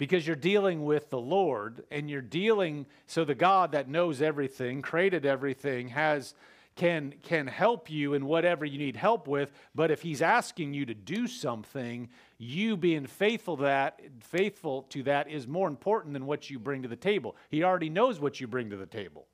because 0.00 0.26
you're 0.26 0.34
dealing 0.34 0.82
with 0.82 1.10
the 1.10 1.20
Lord 1.20 1.84
and 1.90 2.08
you're 2.08 2.22
dealing 2.22 2.86
so 3.06 3.22
the 3.22 3.34
God 3.34 3.72
that 3.72 3.86
knows 3.86 4.22
everything, 4.22 4.80
created 4.80 5.26
everything, 5.26 5.88
has 5.88 6.34
can 6.76 7.14
can 7.22 7.46
help 7.46 7.90
you 7.90 8.14
in 8.14 8.24
whatever 8.24 8.64
you 8.64 8.78
need 8.78 8.96
help 8.96 9.28
with, 9.28 9.52
but 9.74 9.90
if 9.90 10.02
he's 10.02 10.22
asking 10.22 10.72
you 10.72 10.86
to 10.86 10.94
do 10.94 11.26
something, 11.26 12.08
you 12.38 12.76
being 12.76 13.06
faithful 13.06 13.56
to 13.56 13.64
that 13.64 14.00
faithful 14.20 14.82
to 14.84 15.02
that 15.02 15.28
is 15.28 15.46
more 15.46 15.68
important 15.68 16.14
than 16.14 16.26
what 16.26 16.48
you 16.48 16.58
bring 16.58 16.82
to 16.82 16.88
the 16.88 16.96
table. 16.96 17.36
He 17.50 17.62
already 17.62 17.90
knows 17.90 18.20
what 18.20 18.40
you 18.40 18.46
bring 18.46 18.70
to 18.70 18.76
the 18.76 18.86
table. 18.86 19.26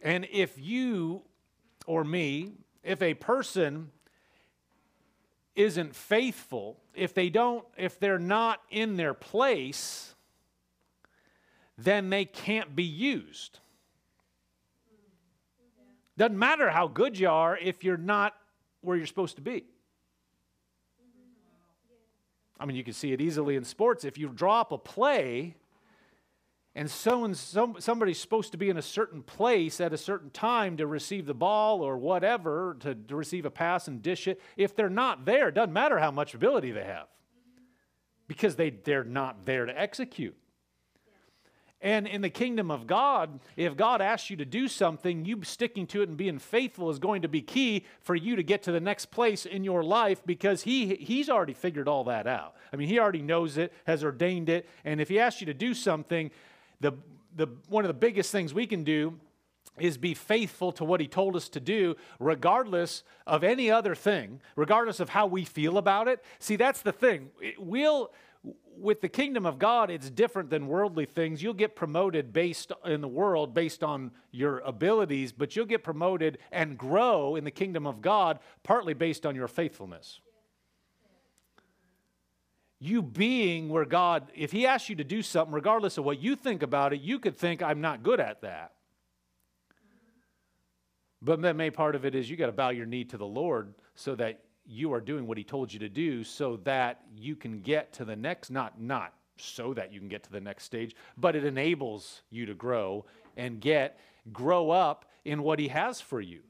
And 0.00 0.26
if 0.30 0.58
you 0.58 1.22
or 1.86 2.04
me, 2.04 2.52
if 2.82 3.02
a 3.02 3.14
person 3.14 3.90
isn't 5.54 5.94
faithful, 5.94 6.80
if 6.94 7.14
they 7.14 7.30
don't, 7.30 7.64
if 7.76 7.98
they're 7.98 8.18
not 8.18 8.60
in 8.70 8.96
their 8.96 9.14
place, 9.14 10.14
then 11.78 12.10
they 12.10 12.24
can't 12.24 12.74
be 12.74 12.82
used. 12.82 13.60
Doesn't 16.16 16.38
matter 16.38 16.68
how 16.68 16.88
good 16.88 17.16
you 17.16 17.28
are 17.28 17.56
if 17.56 17.84
you're 17.84 17.96
not 17.96 18.34
where 18.80 18.96
you're 18.96 19.06
supposed 19.06 19.36
to 19.36 19.42
be. 19.42 19.64
I 22.58 22.66
mean, 22.66 22.76
you 22.76 22.82
can 22.82 22.92
see 22.92 23.12
it 23.12 23.20
easily 23.20 23.54
in 23.54 23.62
sports. 23.62 24.04
If 24.04 24.18
you 24.18 24.28
drop 24.28 24.72
a 24.72 24.78
play, 24.78 25.54
and 26.74 26.90
so 26.90 27.24
and 27.24 27.36
some, 27.36 27.76
somebody's 27.78 28.18
supposed 28.18 28.50
to 28.50 28.58
be 28.58 28.68
in 28.68 28.76
a 28.76 28.82
certain 28.82 29.22
place 29.22 29.80
at 29.80 29.92
a 29.92 29.96
certain 29.96 30.30
time 30.30 30.76
to 30.78 30.88
receive 30.88 31.26
the 31.26 31.34
ball 31.34 31.82
or 31.82 31.96
whatever, 31.96 32.76
to, 32.80 32.96
to 32.96 33.14
receive 33.14 33.46
a 33.46 33.50
pass 33.50 33.86
and 33.86 34.02
dish 34.02 34.26
it, 34.26 34.40
if 34.56 34.74
they're 34.74 34.90
not 34.90 35.24
there, 35.24 35.48
it 35.48 35.54
doesn't 35.54 35.72
matter 35.72 36.00
how 36.00 36.10
much 36.10 36.34
ability 36.34 36.72
they 36.72 36.84
have 36.84 37.06
because 38.26 38.56
they, 38.56 38.70
they're 38.70 39.04
not 39.04 39.46
there 39.46 39.66
to 39.66 39.80
execute. 39.80 40.36
And 41.80 42.08
in 42.08 42.22
the 42.22 42.30
kingdom 42.30 42.72
of 42.72 42.88
God, 42.88 43.38
if 43.56 43.76
God 43.76 44.00
asks 44.00 44.30
you 44.30 44.36
to 44.38 44.44
do 44.44 44.66
something, 44.66 45.24
you 45.24 45.44
sticking 45.44 45.86
to 45.88 46.02
it 46.02 46.08
and 46.08 46.16
being 46.16 46.40
faithful 46.40 46.90
is 46.90 46.98
going 46.98 47.22
to 47.22 47.28
be 47.28 47.40
key 47.40 47.84
for 48.00 48.16
you 48.16 48.34
to 48.34 48.42
get 48.42 48.64
to 48.64 48.72
the 48.72 48.80
next 48.80 49.06
place 49.06 49.46
in 49.46 49.62
your 49.62 49.84
life 49.84 50.22
because 50.26 50.62
he, 50.62 50.96
He's 50.96 51.30
already 51.30 51.54
figured 51.54 51.86
all 51.86 52.04
that 52.04 52.26
out. 52.26 52.56
I 52.72 52.76
mean, 52.76 52.88
He 52.88 52.98
already 52.98 53.22
knows 53.22 53.58
it, 53.58 53.72
has 53.86 54.02
ordained 54.02 54.48
it. 54.48 54.68
And 54.84 55.00
if 55.00 55.08
He 55.08 55.20
asks 55.20 55.40
you 55.40 55.46
to 55.46 55.54
do 55.54 55.72
something, 55.72 56.32
the, 56.80 56.92
the, 57.36 57.46
one 57.68 57.84
of 57.84 57.88
the 57.88 57.94
biggest 57.94 58.32
things 58.32 58.52
we 58.52 58.66
can 58.66 58.82
do 58.82 59.18
is 59.80 59.96
be 59.96 60.14
faithful 60.14 60.72
to 60.72 60.84
what 60.84 61.00
he 61.00 61.06
told 61.06 61.36
us 61.36 61.48
to 61.50 61.60
do, 61.60 61.96
regardless 62.18 63.02
of 63.26 63.44
any 63.44 63.70
other 63.70 63.94
thing, 63.94 64.40
regardless 64.56 65.00
of 65.00 65.10
how 65.10 65.26
we 65.26 65.44
feel 65.44 65.78
about 65.78 66.08
it. 66.08 66.22
See, 66.38 66.56
that's 66.56 66.82
the 66.82 66.92
thing. 66.92 67.30
we'll, 67.58 68.10
with 68.76 69.00
the 69.00 69.08
kingdom 69.08 69.44
of 69.44 69.58
God, 69.58 69.90
it's 69.90 70.08
different 70.10 70.50
than 70.50 70.68
worldly 70.68 71.04
things. 71.04 71.42
You'll 71.42 71.54
get 71.54 71.74
promoted 71.74 72.32
based 72.32 72.72
in 72.84 73.00
the 73.00 73.08
world 73.08 73.54
based 73.54 73.82
on 73.82 74.12
your 74.30 74.60
abilities, 74.60 75.32
but 75.32 75.56
you'll 75.56 75.66
get 75.66 75.82
promoted 75.82 76.38
and 76.52 76.78
grow 76.78 77.36
in 77.36 77.44
the 77.44 77.50
kingdom 77.50 77.86
of 77.86 78.00
God 78.00 78.38
partly 78.62 78.94
based 78.94 79.26
on 79.26 79.34
your 79.34 79.48
faithfulness. 79.48 80.20
you 82.80 83.02
being 83.02 83.68
where 83.68 83.84
God, 83.84 84.30
if 84.34 84.52
He 84.52 84.66
asks 84.66 84.88
you 84.88 84.96
to 84.96 85.04
do 85.04 85.22
something, 85.22 85.54
regardless 85.54 85.98
of 85.98 86.04
what 86.04 86.20
you 86.20 86.36
think 86.36 86.62
about 86.62 86.92
it, 86.92 87.00
you 87.00 87.18
could 87.18 87.36
think, 87.36 87.62
I'm 87.62 87.80
not 87.80 88.02
good 88.02 88.20
at 88.20 88.42
that. 88.42 88.72
But 91.20 91.42
the 91.42 91.54
main 91.54 91.72
part 91.72 91.96
of 91.96 92.04
it 92.04 92.14
is 92.14 92.30
you 92.30 92.36
got 92.36 92.46
to 92.46 92.52
bow 92.52 92.68
your 92.68 92.86
knee 92.86 93.04
to 93.06 93.16
the 93.16 93.26
Lord 93.26 93.74
so 93.96 94.14
that 94.14 94.40
you 94.68 94.92
are 94.92 95.00
doing 95.00 95.26
what 95.26 95.38
He 95.38 95.44
told 95.44 95.72
you 95.72 95.78
to 95.80 95.88
do 95.88 96.22
so 96.22 96.58
that 96.64 97.00
you 97.16 97.34
can 97.34 97.60
get 97.60 97.92
to 97.94 98.04
the 98.04 98.14
next, 98.14 98.50
not, 98.50 98.80
not 98.80 99.14
so 99.38 99.72
that 99.74 99.92
you 99.92 99.98
can 99.98 100.08
get 100.08 100.22
to 100.24 100.30
the 100.30 100.40
next 100.40 100.64
stage, 100.64 100.94
but 101.16 101.34
it 101.34 101.44
enables 101.44 102.22
you 102.30 102.44
to 102.46 102.54
grow 102.54 103.06
and 103.36 103.60
get, 103.60 103.98
grow 104.32 104.70
up 104.70 105.06
in 105.24 105.42
what 105.42 105.58
He 105.58 105.68
has 105.68 106.00
for 106.00 106.20
you. 106.20 106.40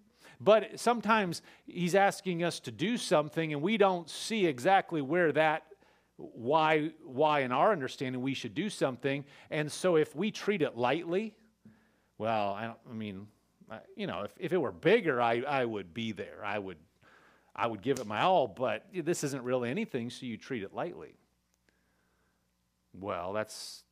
But 0.40 0.78
sometimes 0.78 1.42
He's 1.66 1.94
asking 1.94 2.42
us 2.42 2.60
to 2.60 2.72
do 2.72 2.96
something 2.96 3.52
and 3.52 3.62
we 3.62 3.76
don't 3.76 4.10
see 4.10 4.46
exactly 4.46 5.00
where 5.00 5.32
that 5.32 5.64
why 6.18 6.90
why 7.04 7.40
in 7.40 7.52
our 7.52 7.70
understanding 7.70 8.20
we 8.20 8.34
should 8.34 8.52
do 8.52 8.68
something 8.68 9.24
and 9.50 9.70
so 9.70 9.94
if 9.94 10.16
we 10.16 10.32
treat 10.32 10.62
it 10.62 10.76
lightly 10.76 11.32
well 12.18 12.54
i, 12.54 12.74
I 12.90 12.92
mean 12.92 13.28
you 13.94 14.08
know 14.08 14.22
if, 14.22 14.32
if 14.36 14.52
it 14.52 14.56
were 14.56 14.72
bigger 14.72 15.22
I, 15.22 15.42
I 15.42 15.64
would 15.64 15.94
be 15.94 16.10
there 16.10 16.44
i 16.44 16.58
would 16.58 16.78
i 17.58 17.66
would 17.66 17.82
give 17.82 17.98
it 17.98 18.06
my 18.06 18.22
all 18.22 18.46
but 18.46 18.86
this 18.94 19.22
isn't 19.24 19.42
really 19.42 19.70
anything 19.70 20.08
so 20.08 20.24
you 20.24 20.36
treat 20.36 20.62
it 20.62 20.74
lightly 20.74 21.14
well 22.94 23.32
that's 23.32 23.84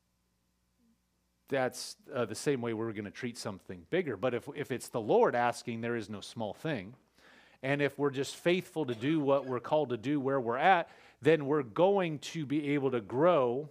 that's 1.49 1.97
uh, 2.13 2.25
the 2.25 2.35
same 2.35 2.61
way 2.61 2.73
we're 2.73 2.91
going 2.93 3.05
to 3.05 3.11
treat 3.11 3.37
something 3.37 3.83
bigger 3.91 4.17
but 4.17 4.33
if, 4.33 4.49
if 4.55 4.71
it's 4.71 4.89
the 4.89 5.01
lord 5.01 5.35
asking 5.35 5.81
there 5.81 5.97
is 5.97 6.09
no 6.09 6.21
small 6.21 6.55
thing 6.55 6.95
and 7.63 7.83
if 7.83 7.99
we're 7.99 8.11
just 8.11 8.37
faithful 8.37 8.87
to 8.87 8.95
do 8.95 9.21
what 9.21 9.47
we're 9.47 9.61
called 9.61 9.91
to 9.91 9.97
do 9.97 10.19
where 10.19 10.41
we're 10.41 10.57
at 10.57 10.89
then 11.21 11.47
we're 11.47 11.63
going 11.63 12.19
to 12.19 12.47
be 12.47 12.75
able 12.75 12.91
to 12.91 13.01
grow 13.01 13.69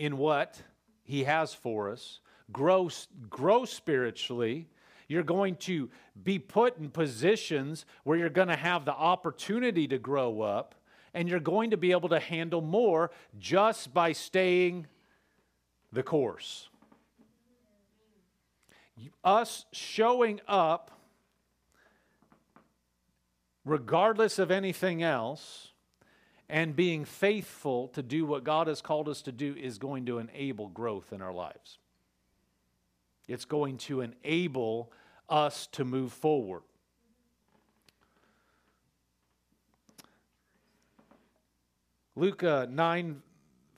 in 0.00 0.16
what 0.16 0.60
He 1.02 1.24
has 1.24 1.52
for 1.52 1.90
us, 1.90 2.20
grow, 2.50 2.88
grow 3.28 3.66
spiritually. 3.66 4.68
You're 5.10 5.24
going 5.24 5.56
to 5.56 5.90
be 6.22 6.38
put 6.38 6.78
in 6.78 6.88
positions 6.88 7.84
where 8.04 8.16
you're 8.16 8.28
going 8.28 8.46
to 8.46 8.54
have 8.54 8.84
the 8.84 8.92
opportunity 8.92 9.88
to 9.88 9.98
grow 9.98 10.40
up, 10.40 10.76
and 11.12 11.28
you're 11.28 11.40
going 11.40 11.72
to 11.72 11.76
be 11.76 11.90
able 11.90 12.10
to 12.10 12.20
handle 12.20 12.60
more 12.60 13.10
just 13.36 13.92
by 13.92 14.12
staying 14.12 14.86
the 15.92 16.04
course. 16.04 16.68
Us 19.24 19.64
showing 19.72 20.40
up, 20.46 20.92
regardless 23.64 24.38
of 24.38 24.52
anything 24.52 25.02
else, 25.02 25.72
and 26.48 26.76
being 26.76 27.04
faithful 27.04 27.88
to 27.88 28.02
do 28.04 28.24
what 28.24 28.44
God 28.44 28.68
has 28.68 28.80
called 28.80 29.08
us 29.08 29.22
to 29.22 29.32
do 29.32 29.56
is 29.60 29.76
going 29.76 30.06
to 30.06 30.18
enable 30.18 30.68
growth 30.68 31.12
in 31.12 31.20
our 31.20 31.34
lives. 31.34 31.78
It's 33.30 33.44
going 33.44 33.78
to 33.78 34.00
enable 34.00 34.90
us 35.28 35.68
to 35.68 35.84
move 35.84 36.12
forward. 36.12 36.62
Luke 42.16 42.42
uh, 42.42 42.66
9 42.68 43.22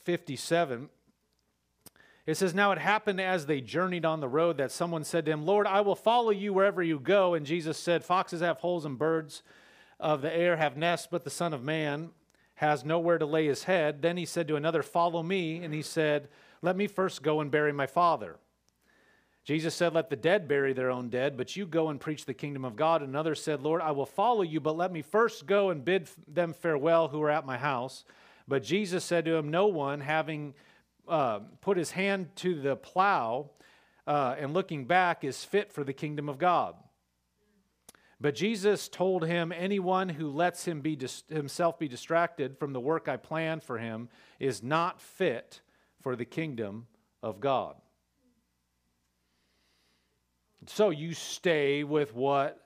57. 0.05 0.88
It 2.27 2.37
says, 2.37 2.55
Now 2.55 2.73
it 2.73 2.79
happened 2.79 3.21
as 3.21 3.47
they 3.47 3.61
journeyed 3.61 4.05
on 4.05 4.21
the 4.21 4.29
road 4.29 4.57
that 4.59 4.73
someone 4.73 5.05
said 5.05 5.27
to 5.27 5.33
him, 5.33 5.45
Lord, 5.45 5.67
I 5.67 5.81
will 5.83 5.95
follow 5.95 6.31
you 6.31 6.53
wherever 6.53 6.83
you 6.83 6.99
go. 6.99 7.35
And 7.35 7.45
Jesus 7.45 7.79
said, 7.79 8.05
Foxes 8.05 8.41
have 8.41 8.59
holes 8.59 8.85
and 8.85 8.99
birds 8.99 9.43
of 10.01 10.23
the 10.23 10.35
air 10.35 10.57
have 10.57 10.77
nests, 10.77 11.09
but 11.11 11.25
the 11.25 11.31
Son 11.31 11.53
of 11.53 11.62
Man 11.62 12.11
has 12.55 12.85
nowhere 12.85 13.19
to 13.19 13.27
lay 13.27 13.47
his 13.47 13.65
head. 13.65 14.03
Then 14.03 14.17
he 14.17 14.25
said 14.25 14.49
to 14.49 14.57
another, 14.57 14.83
Follow 14.83 15.23
me. 15.23 15.62
And 15.62 15.75
he 15.75 15.83
said, 15.83 16.29
Let 16.62 16.77
me 16.77 16.87
first 16.87 17.23
go 17.23 17.41
and 17.41 17.51
bury 17.51 17.73
my 17.73 17.87
father. 17.87 18.38
Jesus 19.44 19.74
said, 19.74 19.94
Let 19.94 20.09
the 20.09 20.16
dead 20.16 20.46
bury 20.46 20.72
their 20.72 20.90
own 20.90 21.09
dead, 21.09 21.37
but 21.37 21.57
you 21.57 21.66
go 21.66 21.88
and 21.88 22.00
preach 22.00 22.24
the 22.24 22.35
kingdom 22.35 22.64
of 22.64 22.76
God. 22.76 23.02
Another 23.02 23.35
said, 23.35 23.62
Lord, 23.62 23.81
I 23.81 23.90
will 23.90 24.07
follow 24.07 24.42
you, 24.42 24.61
but 24.61 24.76
let 24.76 24.92
me 24.92 25.02
first 25.02 25.46
go 25.46 25.70
and 25.70 25.85
bid 25.85 26.09
them 26.28 26.52
farewell 26.52 27.09
who 27.09 27.22
are 27.22 27.31
at 27.31 27.46
my 27.46 27.59
house. 27.59 28.05
But 28.46 28.62
Jesus 28.62 29.05
said 29.05 29.24
to 29.24 29.35
him, 29.35 29.50
No 29.50 29.66
one, 29.66 30.00
having 30.00 30.55
uh, 31.09 31.40
put 31.61 31.76
his 31.76 31.90
hand 31.90 32.35
to 32.37 32.61
the 32.61 32.76
plow 32.76 33.50
uh, 34.07 34.37
and 34.38 34.55
looking 34.55 34.85
back, 34.85 35.24
is 35.24 35.44
fit 35.44 35.72
for 35.72 35.83
the 35.83 35.92
kingdom 35.92 36.28
of 36.28 36.38
God. 36.38 36.74
But 38.20 38.37
Jesus 38.37 38.88
told 38.88 39.26
him, 39.26 39.50
Anyone 39.50 40.09
who 40.09 40.31
lets 40.31 40.64
him 40.64 40.83
be 40.83 40.94
dis- 40.94 41.24
himself 41.28 41.81
be 41.81 41.88
distracted 41.88 42.57
from 42.57 42.72
the 42.72 42.81
work 42.81 43.09
I 43.09 43.16
planned 43.16 43.64
for 43.64 43.78
him 43.78 44.09
is 44.38 44.62
not 44.62 45.00
fit 45.00 45.61
for 46.00 46.14
the 46.14 46.24
kingdom 46.24 46.87
of 47.24 47.40
God. 47.40 47.74
So 50.66 50.90
you 50.90 51.14
stay 51.14 51.85
with 51.85 52.14
what 52.14 52.59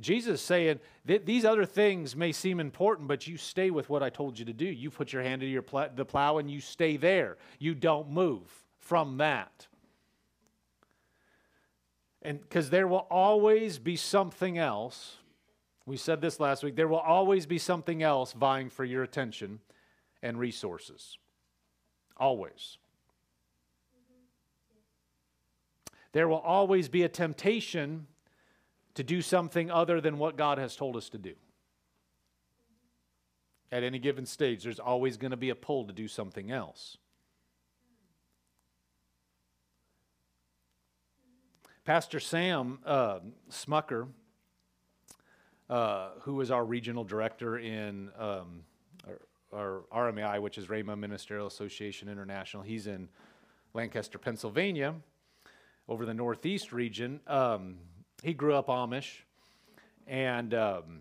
Jesus 0.00 0.40
is 0.40 0.40
saying 0.40 0.80
these 1.04 1.44
other 1.44 1.66
things 1.66 2.16
may 2.16 2.32
seem 2.32 2.60
important, 2.60 3.08
but 3.08 3.26
you 3.26 3.36
stay 3.36 3.70
with 3.70 3.88
what 3.88 4.02
I 4.02 4.10
told 4.10 4.38
you 4.38 4.44
to 4.46 4.52
do. 4.52 4.64
You 4.64 4.90
put 4.90 5.12
your 5.12 5.22
hand 5.22 5.42
to 5.42 5.46
your 5.46 5.62
pl- 5.62 5.90
the 5.94 6.04
plow 6.04 6.38
and 6.38 6.50
you 6.50 6.60
stay 6.60 6.96
there. 6.96 7.36
You 7.58 7.74
don't 7.74 8.10
move 8.10 8.50
from 8.78 9.18
that. 9.18 9.66
And 12.22 12.40
because 12.40 12.70
there 12.70 12.88
will 12.88 13.06
always 13.10 13.78
be 13.78 13.94
something 13.96 14.58
else. 14.58 15.16
We 15.84 15.96
said 15.96 16.20
this 16.20 16.40
last 16.40 16.64
week. 16.64 16.74
There 16.74 16.88
will 16.88 16.98
always 16.98 17.46
be 17.46 17.58
something 17.58 18.02
else 18.02 18.32
vying 18.32 18.70
for 18.70 18.84
your 18.84 19.04
attention 19.04 19.60
and 20.22 20.36
resources. 20.36 21.18
Always. 22.16 22.78
There 26.12 26.28
will 26.28 26.38
always 26.38 26.88
be 26.88 27.02
a 27.02 27.08
temptation 27.08 28.06
to 28.94 29.02
do 29.02 29.20
something 29.20 29.70
other 29.70 30.00
than 30.00 30.18
what 30.18 30.36
God 30.36 30.58
has 30.58 30.74
told 30.74 30.96
us 30.96 31.08
to 31.10 31.18
do. 31.18 31.34
At 33.70 33.82
any 33.82 33.98
given 33.98 34.24
stage, 34.26 34.64
there's 34.64 34.78
always 34.78 35.16
going 35.16 35.32
to 35.32 35.36
be 35.36 35.50
a 35.50 35.54
pull 35.54 35.86
to 35.86 35.92
do 35.92 36.08
something 36.08 36.50
else. 36.50 36.96
Pastor 41.84 42.18
Sam 42.18 42.78
uh, 42.84 43.20
Smucker, 43.50 44.08
uh, 45.68 46.08
who 46.22 46.40
is 46.40 46.50
our 46.50 46.64
regional 46.64 47.04
director 47.04 47.58
in 47.58 48.10
um, 48.18 48.64
our, 49.52 49.82
our, 49.92 50.12
RMAI, 50.12 50.40
which 50.40 50.58
is 50.58 50.66
Rhema 50.66 50.98
Ministerial 50.98 51.46
Association 51.46 52.08
International, 52.08 52.62
he's 52.62 52.88
in 52.88 53.08
Lancaster, 53.72 54.18
Pennsylvania, 54.18 54.94
over 55.88 56.04
the 56.04 56.14
Northeast 56.14 56.72
region. 56.72 57.20
Um, 57.26 57.76
he 58.22 58.34
grew 58.34 58.54
up 58.54 58.68
Amish 58.68 59.22
and 60.06 60.52
um, 60.54 61.00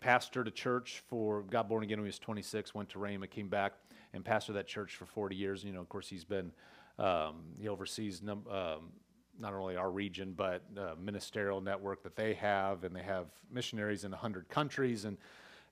pastored 0.00 0.46
a 0.46 0.50
church 0.50 1.02
for, 1.08 1.42
got 1.42 1.68
born 1.68 1.82
again 1.84 1.98
when 1.98 2.06
he 2.06 2.08
was 2.08 2.18
26, 2.18 2.74
went 2.74 2.88
to 2.90 2.98
Rhema, 2.98 3.28
came 3.28 3.48
back 3.48 3.74
and 4.12 4.24
pastored 4.24 4.54
that 4.54 4.66
church 4.66 4.96
for 4.96 5.06
40 5.06 5.36
years. 5.36 5.64
You 5.64 5.72
know, 5.72 5.80
of 5.80 5.88
course, 5.88 6.08
he's 6.08 6.24
been, 6.24 6.52
um, 6.98 7.42
he 7.60 7.68
oversees 7.68 8.22
num- 8.22 8.46
um, 8.50 8.92
not 9.38 9.54
only 9.54 9.76
our 9.76 9.90
region, 9.90 10.34
but 10.36 10.62
uh, 10.76 10.94
ministerial 11.00 11.60
network 11.60 12.02
that 12.02 12.16
they 12.16 12.34
have, 12.34 12.84
and 12.84 12.94
they 12.94 13.02
have 13.02 13.26
missionaries 13.50 14.04
in 14.04 14.10
100 14.10 14.48
countries. 14.48 15.04
And, 15.04 15.16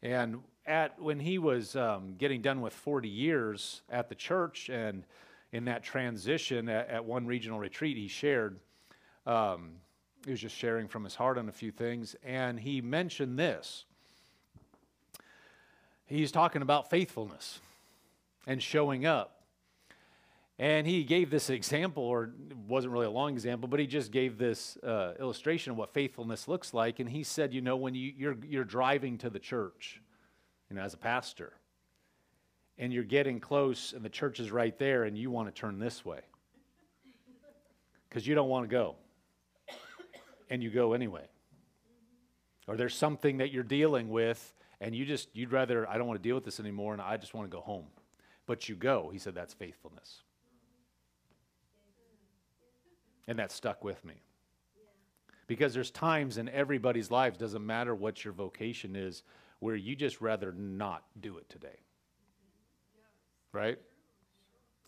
and 0.03 0.41
at, 0.67 1.01
when 1.01 1.21
he 1.21 1.39
was 1.39 1.77
um, 1.77 2.15
getting 2.17 2.41
done 2.41 2.61
with 2.61 2.73
40 2.73 3.09
years 3.09 3.83
at 3.91 4.09
the 4.09 4.15
church 4.15 4.71
and 4.71 5.05
in 5.53 5.65
that 5.65 5.83
transition 5.83 6.69
at, 6.69 6.89
at 6.89 7.05
one 7.05 7.27
regional 7.27 7.59
retreat, 7.59 7.97
he 7.97 8.09
shared, 8.09 8.59
um, 9.27 9.73
he 10.25 10.31
was 10.31 10.41
just 10.41 10.57
sharing 10.57 10.89
from 10.89 11.05
his 11.05 11.15
heart 11.15 11.39
on 11.39 11.49
a 11.49 11.53
few 11.53 11.71
things, 11.71 12.17
and 12.25 12.61
he 12.61 12.81
mentioned 12.81 13.39
this. 13.39 13.85
He's 16.07 16.33
talking 16.33 16.63
about 16.63 16.91
faithfulness 16.91 17.61
and 18.47 18.63
showing 18.63 19.07
up. 19.07 19.37
And 20.59 20.87
he 20.87 21.05
gave 21.05 21.31
this 21.31 21.49
example, 21.49 22.03
or 22.03 22.25
it 22.25 22.57
wasn't 22.69 22.93
really 22.93 23.07
a 23.07 23.11
long 23.11 23.33
example, 23.33 23.67
but 23.67 23.81
he 23.81 23.87
just 23.87 24.13
gave 24.13 24.37
this 24.37 24.77
uh, 24.79 25.15
illustration 25.19 25.71
of 25.71 25.79
what 25.79 25.95
faithfulness 25.95 26.49
looks 26.49 26.75
like. 26.75 27.01
And 27.01 27.09
he 27.09 27.23
said, 27.23 27.55
you 27.55 27.63
know, 27.63 27.77
when 27.77 27.95
you, 27.95 28.13
you're, 28.15 28.37
you're 28.47 28.65
driving 28.65 29.17
to 29.19 29.31
the 29.31 29.39
church, 29.39 30.03
you 30.69 30.77
know, 30.77 30.83
as 30.83 30.93
a 30.93 30.99
pastor, 30.99 31.55
and 32.81 32.95
you're 32.95 33.05
getting 33.05 33.39
close, 33.39 33.93
and 33.93 34.03
the 34.03 34.09
church 34.09 34.41
is 34.41 34.51
right 34.51 34.77
there, 34.79 35.05
and 35.05 35.17
you 35.17 35.31
want 35.31 35.55
to 35.55 35.61
turn 35.61 35.79
this 35.79 36.03
way 36.03 36.21
because 38.09 38.27
you 38.27 38.35
don't 38.35 38.49
want 38.49 38.65
to 38.65 38.75
go, 38.75 38.97
and 40.49 40.63
you 40.63 40.71
go 40.71 40.95
anyway. 40.95 41.29
Or 42.67 42.77
there's 42.77 42.95
something 42.95 43.37
that 43.37 43.53
you're 43.53 43.63
dealing 43.63 44.09
with, 44.09 44.55
and 44.81 44.95
you 44.95 45.05
just, 45.05 45.29
you'd 45.35 45.53
rather, 45.53 45.89
I 45.89 45.99
don't 45.99 46.07
want 46.07 46.21
to 46.21 46.27
deal 46.27 46.35
with 46.35 46.45
this 46.45 46.59
anymore, 46.59 46.95
and 46.95 47.03
I 47.03 47.19
just 47.19 47.35
want 47.35 47.49
to 47.49 47.55
go 47.55 47.61
home. 47.61 47.85
But 48.47 48.69
you 48.69 48.75
go. 48.75 49.11
He 49.13 49.19
said, 49.19 49.35
that's 49.35 49.53
faithfulness. 49.53 50.23
And 53.29 53.39
that 53.39 53.53
stuck 53.53 53.85
with 53.85 54.03
me. 54.05 54.23
Because 55.47 55.75
there's 55.75 55.91
times 55.91 56.39
in 56.39 56.49
everybody's 56.49 57.11
lives, 57.11 57.37
doesn't 57.37 57.65
matter 57.65 57.95
what 57.95 58.25
your 58.25 58.33
vocation 58.33 58.97
is, 58.97 59.23
where 59.59 59.77
you 59.77 59.95
just 59.95 60.21
rather 60.21 60.53
not 60.53 61.05
do 61.21 61.37
it 61.37 61.49
today. 61.51 61.81
Right? 63.53 63.79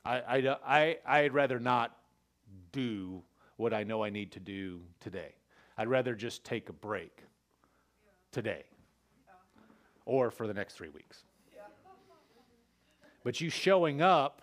I, 0.05 0.20
I, 0.20 0.57
I, 0.66 0.98
I'd 1.07 1.33
rather 1.33 1.61
not 1.61 1.96
do 2.72 3.22
what 3.57 3.72
I 3.72 3.85
know 3.85 4.03
I 4.03 4.11
need 4.11 4.33
to 4.33 4.40
do 4.40 4.81
today. 5.01 5.35
I'd 5.79 5.88
rather 5.88 6.14
just 6.14 6.44
take 6.44 6.68
a 6.68 6.72
break 6.72 7.22
today 8.31 8.64
or 10.05 10.31
for 10.31 10.46
the 10.46 10.55
next 10.55 10.75
three 10.75 10.88
weeks. 10.88 11.25
But 13.25 13.40
you 13.40 13.51
showing 13.51 14.03
up 14.03 14.42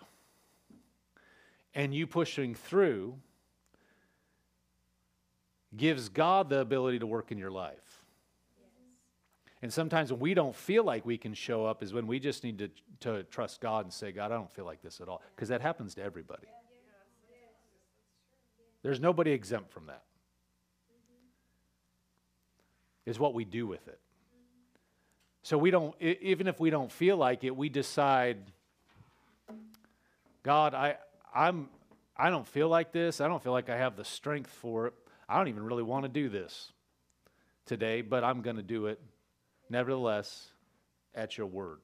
and 1.74 1.94
you 1.94 2.06
pushing 2.06 2.54
through 2.54 3.16
gives 5.76 6.08
God 6.08 6.48
the 6.48 6.60
ability 6.60 6.98
to 7.00 7.06
work 7.06 7.30
in 7.30 7.38
your 7.38 7.50
life. 7.50 7.89
And 9.62 9.72
sometimes 9.72 10.10
when 10.10 10.20
we 10.20 10.32
don't 10.32 10.56
feel 10.56 10.84
like 10.84 11.04
we 11.04 11.18
can 11.18 11.34
show 11.34 11.66
up 11.66 11.82
is 11.82 11.92
when 11.92 12.06
we 12.06 12.18
just 12.18 12.44
need 12.44 12.58
to, 12.58 12.70
to 13.00 13.22
trust 13.24 13.60
God 13.60 13.84
and 13.84 13.92
say, 13.92 14.10
God, 14.10 14.32
I 14.32 14.36
don't 14.36 14.50
feel 14.50 14.64
like 14.64 14.80
this 14.82 15.00
at 15.00 15.08
all. 15.08 15.20
Because 15.36 15.50
that 15.50 15.60
happens 15.60 15.94
to 15.96 16.02
everybody. 16.02 16.46
There's 18.82 19.00
nobody 19.00 19.32
exempt 19.32 19.70
from 19.70 19.86
that. 19.86 20.02
It's 23.04 23.18
what 23.18 23.34
we 23.34 23.44
do 23.44 23.66
with 23.66 23.86
it. 23.88 23.98
So 25.42 25.58
we 25.58 25.70
don't, 25.70 25.94
even 26.00 26.46
if 26.46 26.60
we 26.60 26.70
don't 26.70 26.92
feel 26.92 27.16
like 27.16 27.44
it, 27.44 27.54
we 27.54 27.68
decide, 27.68 28.38
God, 30.42 30.74
I, 30.74 30.96
I'm, 31.34 31.68
I 32.16 32.30
don't 32.30 32.46
feel 32.46 32.68
like 32.68 32.92
this. 32.92 33.20
I 33.20 33.28
don't 33.28 33.42
feel 33.42 33.52
like 33.52 33.68
I 33.68 33.76
have 33.76 33.96
the 33.96 34.04
strength 34.04 34.50
for 34.50 34.86
it. 34.86 34.94
I 35.28 35.36
don't 35.36 35.48
even 35.48 35.64
really 35.64 35.82
want 35.82 36.04
to 36.04 36.08
do 36.08 36.28
this 36.28 36.72
today, 37.66 38.00
but 38.00 38.24
I'm 38.24 38.42
going 38.42 38.56
to 38.56 38.62
do 38.62 38.86
it 38.86 39.00
nevertheless 39.70 40.48
at 41.14 41.38
your 41.38 41.46
word. 41.46 41.78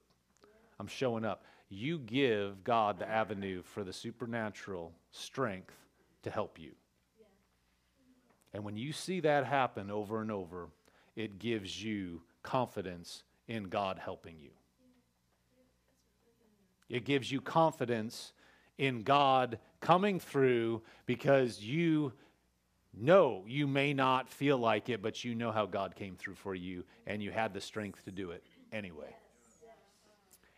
I'm 0.78 0.86
showing 0.86 1.24
up. 1.24 1.44
You 1.68 1.98
give 1.98 2.62
God 2.62 2.98
the 2.98 3.08
avenue 3.08 3.62
for 3.62 3.82
the 3.82 3.92
supernatural 3.92 4.92
strength 5.10 5.74
to 6.22 6.30
help 6.30 6.58
you. 6.58 6.72
And 8.52 8.64
when 8.64 8.76
you 8.76 8.92
see 8.92 9.20
that 9.20 9.46
happen 9.46 9.90
over 9.90 10.20
and 10.20 10.30
over, 10.30 10.68
it 11.14 11.38
gives 11.38 11.82
you 11.82 12.22
confidence 12.42 13.22
in 13.48 13.64
God 13.64 13.98
helping 13.98 14.38
you. 14.38 14.50
It 16.88 17.04
gives 17.04 17.32
you 17.32 17.40
confidence 17.40 18.32
in 18.78 19.02
God 19.02 19.58
coming 19.80 20.20
through 20.20 20.82
because 21.06 21.60
you 21.60 22.12
know 22.96 23.44
you 23.46 23.66
may 23.66 23.92
not 23.92 24.28
feel 24.28 24.58
like 24.58 24.88
it, 24.88 25.02
but 25.02 25.24
you 25.24 25.34
know 25.34 25.52
how 25.52 25.66
God 25.66 25.94
came 25.94 26.16
through 26.16 26.36
for 26.36 26.54
you 26.54 26.84
and 27.06 27.22
you 27.22 27.30
had 27.30 27.52
the 27.52 27.60
strength 27.60 28.04
to 28.04 28.10
do 28.10 28.30
it 28.30 28.42
anyway. 28.72 29.14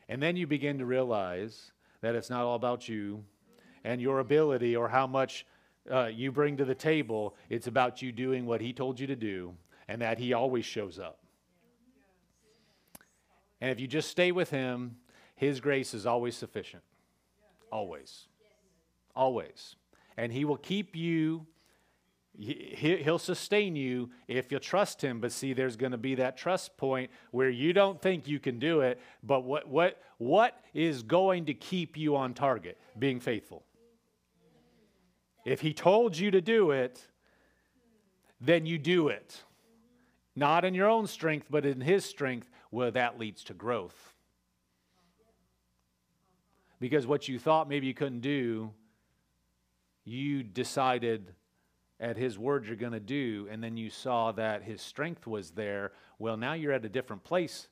And 0.09 0.23
then 0.23 0.37
you 0.37 0.47
begin 0.47 0.79
to 0.79 0.87
realize 0.87 1.73
that 2.01 2.15
it's 2.15 2.31
not 2.31 2.45
all 2.45 2.55
about 2.55 2.89
you 2.89 3.25
and 3.85 4.01
your 4.01 4.21
ability 4.21 4.77
or 4.77 4.89
how 4.89 5.07
much 5.07 5.45
uh, 5.91 6.07
you 6.07 6.33
bring 6.33 6.57
to 6.57 6.65
the 6.65 6.75
table. 6.75 7.37
It's 7.51 7.67
about 7.67 8.01
you 8.03 8.13
doing 8.13 8.47
what 8.47 8.61
He 8.61 8.73
told 8.73 8.99
you 9.01 9.07
to 9.07 9.17
do 9.17 9.55
and 9.87 10.01
that 10.01 10.19
He 10.19 10.33
always 10.33 10.65
shows 10.65 10.99
up. 10.99 11.19
And 13.61 13.71
if 13.71 13.81
you 13.81 13.87
just 13.87 14.09
stay 14.09 14.33
with 14.33 14.51
Him, 14.51 14.97
His 15.35 15.61
grace 15.61 15.93
is 15.93 16.07
always 16.07 16.37
sufficient. 16.37 16.83
Always. 17.73 18.29
Always. 19.15 19.77
And 20.17 20.33
He 20.33 20.45
will 20.45 20.57
keep 20.57 20.97
you 20.97 21.47
He'll 22.41 23.19
sustain 23.19 23.75
you 23.75 24.11
if 24.29 24.53
you 24.53 24.61
trust 24.61 25.03
him. 25.03 25.21
But 25.21 25.33
see, 25.33 25.55
there's 25.55 25.77
going 25.77 25.91
to 25.91 25.99
be 25.99 26.15
that 26.17 26.37
trust 26.37 26.77
point 26.77 27.11
where 27.33 27.51
you 27.51 27.73
don't 27.73 28.01
think 28.01 28.29
you 28.29 28.39
can 28.39 28.61
do 28.61 28.81
it. 28.81 29.01
But 29.25 29.41
what, 29.41 29.69
what, 29.69 30.01
what 30.19 30.63
is 30.73 31.03
going 31.03 31.47
to 31.47 31.55
keep 31.55 31.97
you 31.97 32.15
on 32.15 32.35
target? 32.35 32.79
Being 32.97 33.19
faithful. 33.19 33.65
If 35.45 35.61
he 35.63 35.73
told 35.73 36.17
you 36.17 36.31
to 36.31 36.41
do 36.41 36.71
it, 36.71 37.05
then 38.41 38.67
you 38.67 38.79
do 38.79 39.09
it. 39.09 39.43
Not 40.37 40.65
in 40.65 40.75
your 40.75 40.89
own 40.89 41.09
strength, 41.09 41.49
but 41.51 41.67
in 41.67 41.81
his 41.81 42.05
strength, 42.05 42.49
well, 42.71 42.93
that 42.93 43.19
leads 43.19 43.43
to 43.45 43.55
growth. 43.55 44.15
Because 46.79 47.05
what 47.05 47.27
you 47.27 47.41
thought 47.41 47.69
maybe 47.69 47.89
you 47.89 47.95
couldn't 47.95 48.21
do, 48.21 48.71
you 50.05 50.45
decided 50.45 51.35
at 52.01 52.17
his 52.17 52.39
word 52.39 52.67
you're 52.67 52.77
going 52.77 52.93
to 52.93 53.01
do, 53.01 53.49
and 53.51 53.63
then 53.63 53.77
you 53.77 53.91
saw 53.91 54.33
that 54.33 54.63
his 54.63 54.81
strength 54.81 55.27
was 55.27 55.51
there, 55.51 55.93
well, 56.19 56.37
now 56.37 56.53
you're 56.53 56.73
at 56.73 56.85
a 56.85 56.89
different 56.89 57.25
place 57.25 57.69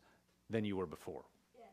than 0.51 0.65
you 0.65 0.77
were 0.77 0.87
before. 0.87 1.25
Yes. 1.59 1.69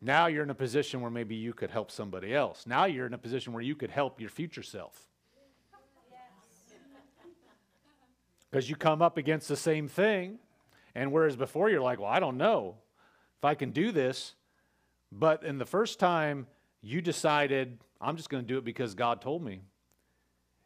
Now 0.00 0.26
you're 0.26 0.42
in 0.42 0.50
a 0.50 0.54
position 0.54 1.00
where 1.00 1.10
maybe 1.10 1.34
you 1.34 1.52
could 1.52 1.70
help 1.70 1.90
somebody 1.90 2.34
else. 2.34 2.66
Now 2.66 2.86
you're 2.86 3.06
in 3.06 3.14
a 3.14 3.18
position 3.18 3.52
where 3.52 3.62
you 3.62 3.76
could 3.76 3.90
help 3.90 4.20
your 4.20 4.30
future 4.30 4.62
self. 4.62 5.06
Because 8.50 8.68
you 8.68 8.76
come 8.76 9.00
up 9.00 9.16
against 9.16 9.48
the 9.48 9.56
same 9.56 9.88
thing, 9.88 10.38
and 10.94 11.10
whereas 11.10 11.36
before 11.36 11.70
you're 11.70 11.80
like, 11.80 11.98
well, 11.98 12.10
I 12.10 12.20
don't 12.20 12.36
know 12.36 12.76
if 13.38 13.44
I 13.44 13.54
can 13.54 13.70
do 13.70 13.92
this. 13.92 14.34
But 15.10 15.42
in 15.42 15.58
the 15.58 15.66
first 15.66 15.98
time, 15.98 16.46
you 16.82 17.00
decided, 17.00 17.78
I'm 18.00 18.16
just 18.16 18.28
going 18.28 18.42
to 18.42 18.48
do 18.48 18.58
it 18.58 18.64
because 18.64 18.94
God 18.94 19.20
told 19.22 19.42
me 19.42 19.60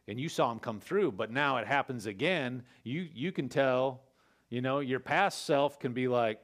and 0.07 0.19
you 0.19 0.29
saw 0.29 0.51
him 0.51 0.59
come 0.59 0.79
through, 0.79 1.11
but 1.11 1.31
now 1.31 1.57
it 1.57 1.67
happens 1.67 2.05
again. 2.05 2.63
You, 2.83 3.07
you 3.13 3.31
can 3.31 3.49
tell, 3.49 4.01
you 4.49 4.61
know, 4.61 4.79
your 4.79 4.99
past 4.99 5.45
self 5.45 5.79
can 5.79 5.93
be 5.93 6.07
like 6.07 6.39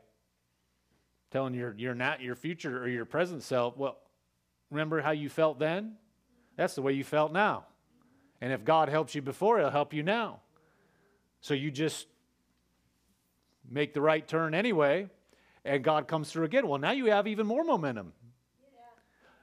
telling 1.32 1.54
your, 1.54 1.74
your, 1.78 1.96
not, 1.96 2.22
your 2.22 2.36
future 2.36 2.84
or 2.84 2.88
your 2.88 3.06
present 3.06 3.42
self, 3.42 3.78
well, 3.78 3.98
remember 4.70 5.02
how 5.02 5.12
you 5.12 5.30
felt 5.30 5.60
then? 5.60 5.94
That's 6.58 6.76
the 6.76 6.82
way 6.82 6.94
you 6.94 7.04
felt 7.04 7.32
now. 7.32 7.66
And 8.42 8.52
if 8.52 8.64
God 8.64 8.90
helps 8.90 9.16
you 9.16 9.22
before, 9.22 9.58
he'll 9.58 9.70
help 9.70 9.94
you 9.94 10.04
now. 10.04 10.42
So 11.42 11.54
you 11.54 11.72
just 11.72 12.08
make 13.70 13.94
the 13.94 14.02
right 14.02 14.28
turn 14.28 14.54
anyway, 14.54 15.10
and 15.66 15.84
God 15.84 16.08
comes 16.08 16.32
through 16.32 16.46
again. 16.46 16.68
Well, 16.68 16.80
now 16.80 16.92
you 16.92 17.06
have 17.06 17.28
even 17.28 17.48
more 17.48 17.64
momentum. 17.64 18.14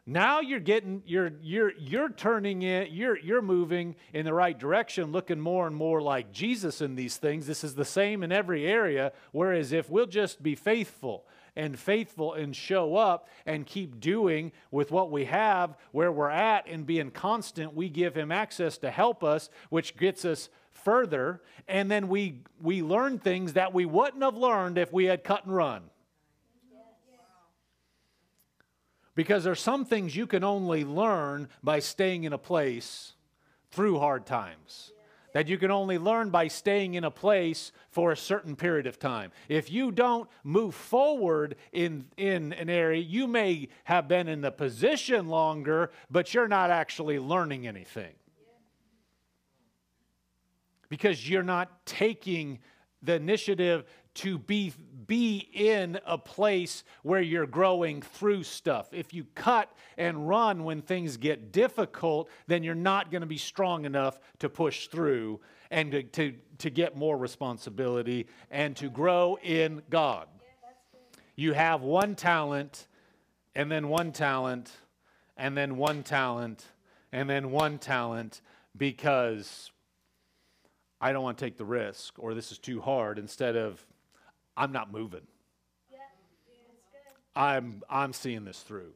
Now 0.06 0.40
you're 0.40 0.60
getting 0.60 1.02
you're 1.06 1.32
you're 1.42 1.72
you're 1.78 2.08
turning 2.08 2.62
it 2.62 2.90
you're 2.90 3.18
you're 3.18 3.42
moving 3.42 3.96
in 4.12 4.24
the 4.24 4.32
right 4.32 4.58
direction 4.58 5.12
looking 5.12 5.38
more 5.38 5.66
and 5.66 5.76
more 5.76 6.00
like 6.00 6.32
Jesus 6.32 6.80
in 6.80 6.96
these 6.96 7.16
things. 7.16 7.46
This 7.46 7.62
is 7.62 7.74
the 7.74 7.84
same 7.84 8.22
in 8.22 8.32
every 8.32 8.66
area 8.66 9.12
whereas 9.32 9.72
if 9.72 9.90
we'll 9.90 10.06
just 10.06 10.42
be 10.42 10.54
faithful 10.54 11.26
and 11.54 11.78
faithful 11.78 12.34
and 12.34 12.56
show 12.56 12.96
up 12.96 13.28
and 13.44 13.66
keep 13.66 14.00
doing 14.00 14.52
with 14.70 14.90
what 14.90 15.10
we 15.10 15.26
have 15.26 15.76
where 15.92 16.12
we're 16.12 16.30
at 16.30 16.66
and 16.66 16.86
being 16.86 17.10
constant, 17.10 17.74
we 17.74 17.88
give 17.88 18.16
him 18.16 18.32
access 18.32 18.78
to 18.78 18.90
help 18.90 19.22
us 19.22 19.50
which 19.68 19.96
gets 19.96 20.24
us 20.24 20.48
further 20.72 21.42
and 21.68 21.90
then 21.90 22.08
we 22.08 22.42
we 22.62 22.82
learn 22.82 23.18
things 23.18 23.52
that 23.52 23.74
we 23.74 23.84
wouldn't 23.84 24.22
have 24.22 24.36
learned 24.36 24.78
if 24.78 24.92
we 24.92 25.04
had 25.04 25.22
cut 25.22 25.44
and 25.44 25.54
run. 25.54 25.82
Because 29.20 29.44
there's 29.44 29.60
some 29.60 29.84
things 29.84 30.16
you 30.16 30.26
can 30.26 30.42
only 30.42 30.82
learn 30.82 31.50
by 31.62 31.80
staying 31.80 32.24
in 32.24 32.32
a 32.32 32.38
place 32.38 33.12
through 33.70 33.98
hard 33.98 34.24
times. 34.24 34.94
That 35.34 35.46
you 35.46 35.58
can 35.58 35.70
only 35.70 35.98
learn 35.98 36.30
by 36.30 36.48
staying 36.48 36.94
in 36.94 37.04
a 37.04 37.10
place 37.10 37.70
for 37.90 38.12
a 38.12 38.16
certain 38.16 38.56
period 38.56 38.86
of 38.86 38.98
time. 38.98 39.30
If 39.46 39.70
you 39.70 39.92
don't 39.92 40.26
move 40.42 40.74
forward 40.74 41.56
in, 41.70 42.06
in 42.16 42.54
an 42.54 42.70
area, 42.70 43.02
you 43.02 43.26
may 43.26 43.68
have 43.84 44.08
been 44.08 44.26
in 44.26 44.40
the 44.40 44.50
position 44.50 45.28
longer, 45.28 45.90
but 46.10 46.32
you're 46.32 46.48
not 46.48 46.70
actually 46.70 47.18
learning 47.18 47.66
anything. 47.66 48.14
Because 50.88 51.28
you're 51.28 51.42
not 51.42 51.84
taking 51.84 52.58
the 53.02 53.16
initiative 53.16 53.84
to 54.20 54.38
be, 54.38 54.72
be 55.06 55.48
in 55.54 55.98
a 56.04 56.18
place 56.18 56.84
where 57.02 57.22
you're 57.22 57.46
growing 57.46 58.02
through 58.02 58.42
stuff. 58.42 58.92
If 58.92 59.14
you 59.14 59.24
cut 59.34 59.72
and 59.96 60.28
run 60.28 60.64
when 60.64 60.82
things 60.82 61.16
get 61.16 61.52
difficult, 61.52 62.28
then 62.46 62.62
you're 62.62 62.74
not 62.74 63.10
going 63.10 63.22
to 63.22 63.26
be 63.26 63.38
strong 63.38 63.86
enough 63.86 64.20
to 64.40 64.50
push 64.50 64.88
through 64.88 65.40
and 65.70 65.90
to, 65.92 66.02
to, 66.02 66.34
to 66.58 66.68
get 66.68 66.96
more 66.96 67.16
responsibility 67.16 68.26
and 68.50 68.76
to 68.76 68.90
grow 68.90 69.38
in 69.42 69.80
God. 69.88 70.26
You 71.34 71.54
have 71.54 71.80
one 71.80 72.14
talent, 72.14 72.86
and 73.54 73.72
then 73.72 73.88
one 73.88 74.12
talent, 74.12 74.70
and 75.38 75.56
then 75.56 75.78
one 75.78 76.02
talent, 76.02 76.66
and 77.10 77.30
then 77.30 77.50
one 77.50 77.78
talent 77.78 78.42
because 78.76 79.70
I 81.00 81.12
don't 81.12 81.22
want 81.22 81.38
to 81.38 81.44
take 81.44 81.56
the 81.56 81.64
risk 81.64 82.18
or 82.18 82.34
this 82.34 82.52
is 82.52 82.58
too 82.58 82.82
hard 82.82 83.18
instead 83.18 83.56
of 83.56 83.84
I'm 84.60 84.72
not 84.72 84.92
moving. 84.92 85.22
Yeah, 85.90 86.00
I'm, 87.34 87.82
I'm 87.88 88.12
seeing 88.12 88.44
this 88.44 88.60
through. 88.60 88.92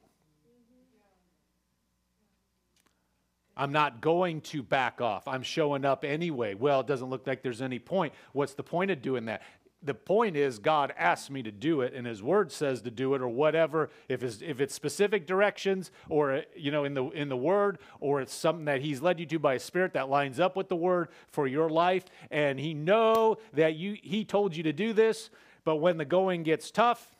I'm 3.56 3.72
not 3.72 4.02
going 4.02 4.42
to 4.42 4.62
back 4.62 5.00
off. 5.00 5.26
I'm 5.26 5.42
showing 5.42 5.86
up 5.86 6.04
anyway. 6.04 6.52
Well, 6.52 6.80
it 6.80 6.86
doesn't 6.86 7.08
look 7.08 7.26
like 7.26 7.42
there's 7.42 7.62
any 7.62 7.78
point. 7.78 8.12
What's 8.32 8.52
the 8.52 8.62
point 8.62 8.90
of 8.90 9.00
doing 9.00 9.24
that? 9.24 9.40
the 9.84 9.94
point 9.94 10.36
is 10.36 10.58
God 10.58 10.94
asked 10.96 11.30
me 11.30 11.42
to 11.42 11.52
do 11.52 11.82
it 11.82 11.92
and 11.94 12.06
his 12.06 12.22
word 12.22 12.50
says 12.50 12.80
to 12.82 12.90
do 12.90 13.14
it 13.14 13.20
or 13.20 13.28
whatever 13.28 13.90
if 14.08 14.22
it's 14.22 14.40
if 14.40 14.60
it's 14.60 14.74
specific 14.74 15.26
directions 15.26 15.90
or 16.08 16.42
you 16.56 16.70
know 16.70 16.84
in 16.84 16.94
the 16.94 17.04
in 17.10 17.28
the 17.28 17.36
word 17.36 17.78
or 18.00 18.20
it's 18.20 18.32
something 18.32 18.64
that 18.64 18.80
he's 18.80 19.02
led 19.02 19.20
you 19.20 19.26
to 19.26 19.38
by 19.38 19.54
a 19.54 19.60
spirit 19.60 19.92
that 19.92 20.08
lines 20.08 20.40
up 20.40 20.56
with 20.56 20.68
the 20.68 20.76
word 20.76 21.08
for 21.28 21.46
your 21.46 21.68
life 21.68 22.04
and 22.30 22.58
he 22.58 22.72
know 22.72 23.36
that 23.52 23.76
you 23.76 23.96
he 24.02 24.24
told 24.24 24.56
you 24.56 24.62
to 24.62 24.72
do 24.72 24.92
this 24.92 25.28
but 25.64 25.76
when 25.76 25.96
the 25.96 26.04
going 26.04 26.42
gets 26.42 26.70
tough 26.70 27.16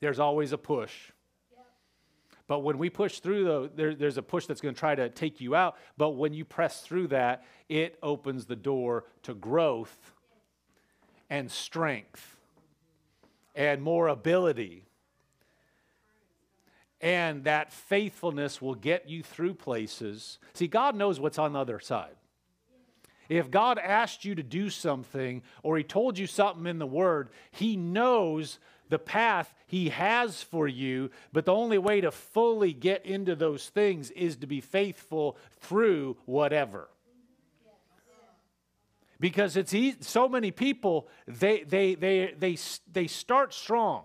there's 0.00 0.18
always 0.18 0.52
a 0.52 0.58
push 0.58 1.12
but 2.52 2.60
when 2.60 2.76
we 2.76 2.90
push 2.90 3.20
through, 3.20 3.44
the, 3.44 3.70
there, 3.74 3.94
there's 3.94 4.18
a 4.18 4.22
push 4.22 4.44
that's 4.44 4.60
going 4.60 4.74
to 4.74 4.78
try 4.78 4.94
to 4.94 5.08
take 5.08 5.40
you 5.40 5.54
out. 5.54 5.76
But 5.96 6.10
when 6.10 6.34
you 6.34 6.44
press 6.44 6.82
through 6.82 7.06
that, 7.08 7.44
it 7.68 7.98
opens 8.02 8.44
the 8.44 8.56
door 8.56 9.06
to 9.22 9.32
growth 9.32 10.14
and 11.30 11.50
strength 11.50 12.36
and 13.54 13.80
more 13.80 14.08
ability. 14.08 14.84
And 17.00 17.44
that 17.44 17.72
faithfulness 17.72 18.60
will 18.60 18.74
get 18.74 19.08
you 19.08 19.22
through 19.22 19.54
places. 19.54 20.38
See, 20.52 20.68
God 20.68 20.94
knows 20.94 21.18
what's 21.18 21.38
on 21.38 21.54
the 21.54 21.58
other 21.58 21.80
side. 21.80 22.16
If 23.32 23.50
God 23.50 23.78
asked 23.78 24.26
you 24.26 24.34
to 24.34 24.42
do 24.42 24.68
something 24.68 25.42
or 25.62 25.78
He 25.78 25.84
told 25.84 26.18
you 26.18 26.26
something 26.26 26.66
in 26.66 26.78
the 26.78 26.86
Word, 26.86 27.30
He 27.50 27.78
knows 27.78 28.58
the 28.90 28.98
path 28.98 29.54
He 29.66 29.88
has 29.88 30.42
for 30.42 30.68
you, 30.68 31.10
but 31.32 31.46
the 31.46 31.54
only 31.54 31.78
way 31.78 32.02
to 32.02 32.10
fully 32.10 32.74
get 32.74 33.06
into 33.06 33.34
those 33.34 33.70
things 33.70 34.10
is 34.10 34.36
to 34.36 34.46
be 34.46 34.60
faithful 34.60 35.38
through 35.60 36.18
whatever. 36.26 36.90
Because 39.18 39.56
it's 39.56 39.74
so 40.06 40.28
many 40.28 40.50
people, 40.50 41.08
they, 41.26 41.62
they, 41.62 41.94
they, 41.94 42.34
they, 42.38 42.58
they 42.92 43.06
start 43.06 43.54
strong, 43.54 44.04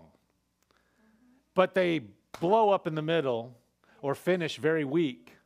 but 1.54 1.74
they 1.74 2.00
blow 2.40 2.70
up 2.70 2.86
in 2.86 2.94
the 2.94 3.02
middle 3.02 3.58
or 4.00 4.14
finish 4.14 4.56
very 4.56 4.86
weak. 4.86 5.37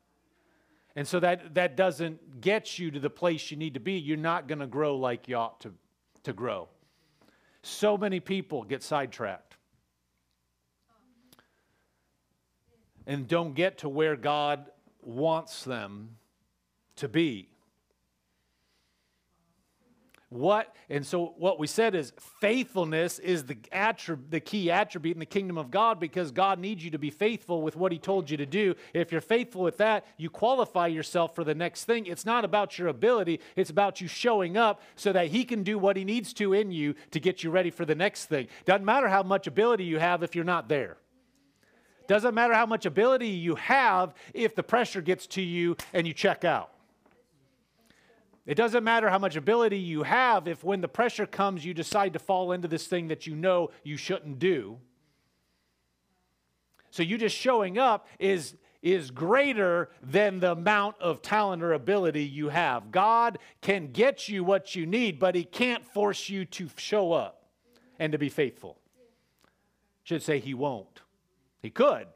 And 0.95 1.09
so 1.09 1.21
that, 1.21 1.55
that 1.55 1.77
doesn't 1.77 2.41
get 2.41 2.79
you 2.79 2.91
to 2.91 3.01
the 3.01 3.11
place 3.11 3.51
you 3.51 3.57
need 3.57 3.75
to 3.75 3.81
be. 3.81 3.95
You're 3.95 4.17
not 4.17 4.47
going 4.47 4.59
to 4.59 4.67
grow 4.67 4.97
like 4.97 5.27
you 5.29 5.37
ought 5.37 5.61
to, 5.61 5.73
to 6.25 6.33
grow. 6.33 6.69
So 7.63 7.97
many 7.97 8.21
people 8.21 8.63
get 8.65 8.83
sidetracked 8.83 9.57
and 13.07 13.27
don't 13.27 13.55
get 13.55 13.79
to 13.79 13.89
where 13.89 14.17
God 14.17 14.67
wants 15.03 15.65
them 15.65 16.17
to 16.97 17.09
be. 17.09 17.49
What 20.33 20.75
and 20.89 21.07
so 21.07 21.35
what 21.37 21.59
we 21.59 21.67
said 21.67 21.95
is 21.95 22.15
faithfulness 22.41 23.19
is 23.19 23.45
the 23.45 23.57
attrib- 23.71 24.31
the 24.31 24.41
key 24.41 24.71
attribute 24.71 25.15
in 25.15 25.21
the 25.21 25.27
kingdom 25.27 25.59
of 25.59 25.71
God 25.71 26.01
because 26.01 26.31
God 26.31 26.59
needs 26.59 26.83
you 26.83 26.91
to 26.93 26.99
be 26.99 27.11
faithful 27.11 27.61
with 27.61 27.77
what 27.77 27.93
he 27.93 27.99
told 27.99 28.31
you 28.31 28.39
to 28.39 28.47
do. 28.47 28.75
If 28.95 29.13
you're 29.13 29.21
faithful 29.21 29.61
with 29.61 29.77
that, 29.77 30.07
you 30.17 30.31
qualify 30.31 30.87
yourself 30.87 31.35
for 31.35 31.45
the 31.45 31.55
next 31.55 31.85
thing. 31.85 32.07
It's 32.07 32.25
not 32.25 32.47
about 32.47 32.79
your 32.79 32.89
ability, 32.89 33.41
it's 33.57 33.69
about 33.69 34.01
you 34.01 34.09
showing 34.09 34.57
up 34.57 34.81
so 34.97 35.13
that 35.13 35.27
he 35.27 35.45
can 35.45 35.63
do 35.63 35.79
what 35.79 35.99
he 35.99 36.05
needs 36.05 36.33
to 36.35 36.55
in 36.55 36.73
you 36.73 36.95
to 37.11 37.21
get 37.21 37.45
you 37.45 37.51
ready 37.51 37.71
for 37.71 37.85
the 37.85 37.95
next 37.95 38.27
thing. 38.27 38.49
Doesn't 38.65 38.87
matter 38.87 39.09
how 39.09 39.23
much 39.23 39.47
ability 39.47 39.85
you 39.85 39.99
have 39.99 40.23
if 40.23 40.35
you're 40.35 40.47
not 40.47 40.67
there. 40.67 40.97
Doesn't 42.09 42.35
matter 42.35 42.55
how 42.55 42.65
much 42.65 42.87
ability 42.87 43.29
you 43.29 43.57
have 43.57 44.15
if 44.33 44.55
the 44.55 44.63
pressure 44.63 45.03
gets 45.03 45.27
to 45.27 45.43
you 45.43 45.77
and 45.93 46.07
you 46.07 46.15
check 46.15 46.43
out. 46.43 46.73
It 48.45 48.57
doesn't 48.57 48.83
matter 48.83 49.09
how 49.09 49.19
much 49.19 49.37
ability 49.37 49.79
you 49.79 50.03
have 50.03 50.49
if, 50.49 50.65
when 50.65 50.81
the 50.81 50.89
pressure 50.89 51.27
comes, 51.27 51.65
you 51.65 51.75
decide 51.75 52.13
to 52.15 52.19
fall 52.19 52.53
into 52.53 52.67
this 52.67 52.87
thing 52.87 53.09
that 53.09 53.27
you 53.27 53.37
know 53.37 53.71
you 53.85 53.97
shouldn't 53.97 54.39
do. 54.39 54.79
So, 56.91 57.03
you 57.03 57.17
just 57.17 57.37
showing 57.37 57.79
up 57.79 58.07
is, 58.19 58.57
is 58.83 59.11
greater 59.11 59.91
than 60.03 60.41
the 60.41 60.53
amount 60.53 60.97
of 61.01 61.23
talent 61.23 61.63
or 61.63 61.73
ability 61.73 62.25
you 62.25 62.49
have. 62.49 62.91
God 62.91 63.39
can 63.63 63.93
get 63.93 64.29
you 64.29 64.45
what 64.45 64.75
you 64.75 64.87
need, 64.87 65.19
but 65.19 65.35
He 65.35 65.45
can't 65.45 65.87
force 65.87 66.29
you 66.29 66.45
to 66.47 66.69
show 66.77 67.13
up 67.13 67.47
and 67.99 68.13
to 68.13 68.19
be 68.19 68.29
faithful. 68.29 68.77
Should 70.03 70.23
say 70.23 70.41
He 70.41 70.53
won't. 70.53 71.01
He 71.61 71.71
could, 71.71 72.09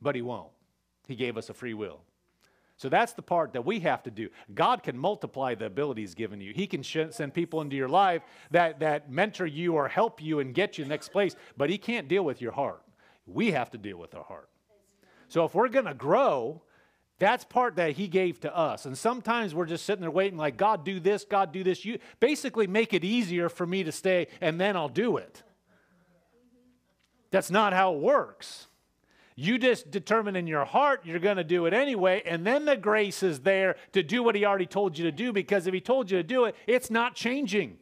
but 0.00 0.14
He 0.14 0.22
won't. 0.22 0.52
He 1.08 1.16
gave 1.16 1.36
us 1.36 1.50
a 1.50 1.54
free 1.54 1.74
will. 1.74 2.00
So 2.76 2.88
that's 2.88 3.12
the 3.12 3.22
part 3.22 3.52
that 3.52 3.64
we 3.64 3.80
have 3.80 4.02
to 4.02 4.10
do. 4.10 4.28
God 4.52 4.82
can 4.82 4.98
multiply 4.98 5.54
the 5.54 5.66
abilities 5.66 6.14
given 6.14 6.40
you. 6.40 6.52
He 6.52 6.66
can 6.66 6.82
sh- 6.82 7.10
send 7.10 7.32
people 7.32 7.60
into 7.60 7.76
your 7.76 7.88
life 7.88 8.22
that, 8.50 8.80
that 8.80 9.10
mentor 9.10 9.46
you 9.46 9.74
or 9.74 9.86
help 9.86 10.20
you 10.20 10.40
and 10.40 10.52
get 10.52 10.76
you 10.76 10.84
next 10.84 11.10
place, 11.10 11.36
but 11.56 11.70
He 11.70 11.78
can't 11.78 12.08
deal 12.08 12.24
with 12.24 12.40
your 12.40 12.52
heart. 12.52 12.82
We 13.26 13.52
have 13.52 13.70
to 13.70 13.78
deal 13.78 13.96
with 13.96 14.14
our 14.14 14.24
heart. 14.24 14.48
So 15.28 15.44
if 15.44 15.54
we're 15.54 15.68
going 15.68 15.84
to 15.84 15.94
grow, 15.94 16.62
that's 17.20 17.44
part 17.44 17.76
that 17.76 17.92
He 17.92 18.08
gave 18.08 18.40
to 18.40 18.54
us. 18.54 18.86
And 18.86 18.98
sometimes 18.98 19.54
we're 19.54 19.66
just 19.66 19.84
sitting 19.86 20.02
there 20.02 20.10
waiting, 20.10 20.36
like, 20.36 20.56
God, 20.56 20.84
do 20.84 20.98
this, 20.98 21.24
God, 21.24 21.52
do 21.52 21.62
this. 21.62 21.84
You 21.84 21.98
basically 22.18 22.66
make 22.66 22.92
it 22.92 23.04
easier 23.04 23.48
for 23.48 23.66
me 23.66 23.84
to 23.84 23.92
stay, 23.92 24.26
and 24.40 24.60
then 24.60 24.76
I'll 24.76 24.88
do 24.88 25.16
it. 25.16 25.44
That's 27.30 27.50
not 27.52 27.72
how 27.72 27.94
it 27.94 28.00
works. 28.00 28.66
You 29.36 29.58
just 29.58 29.90
determine 29.90 30.36
in 30.36 30.46
your 30.46 30.64
heart 30.64 31.04
you're 31.04 31.18
going 31.18 31.38
to 31.38 31.44
do 31.44 31.66
it 31.66 31.74
anyway, 31.74 32.22
and 32.24 32.46
then 32.46 32.64
the 32.64 32.76
grace 32.76 33.22
is 33.22 33.40
there 33.40 33.76
to 33.92 34.02
do 34.02 34.22
what 34.22 34.34
He 34.34 34.44
already 34.44 34.66
told 34.66 34.96
you 34.96 35.04
to 35.04 35.12
do 35.12 35.32
because 35.32 35.66
if 35.66 35.74
He 35.74 35.80
told 35.80 36.10
you 36.10 36.18
to 36.18 36.22
do 36.22 36.44
it, 36.44 36.54
it's 36.66 36.90
not 36.90 37.14
changing. 37.14 37.78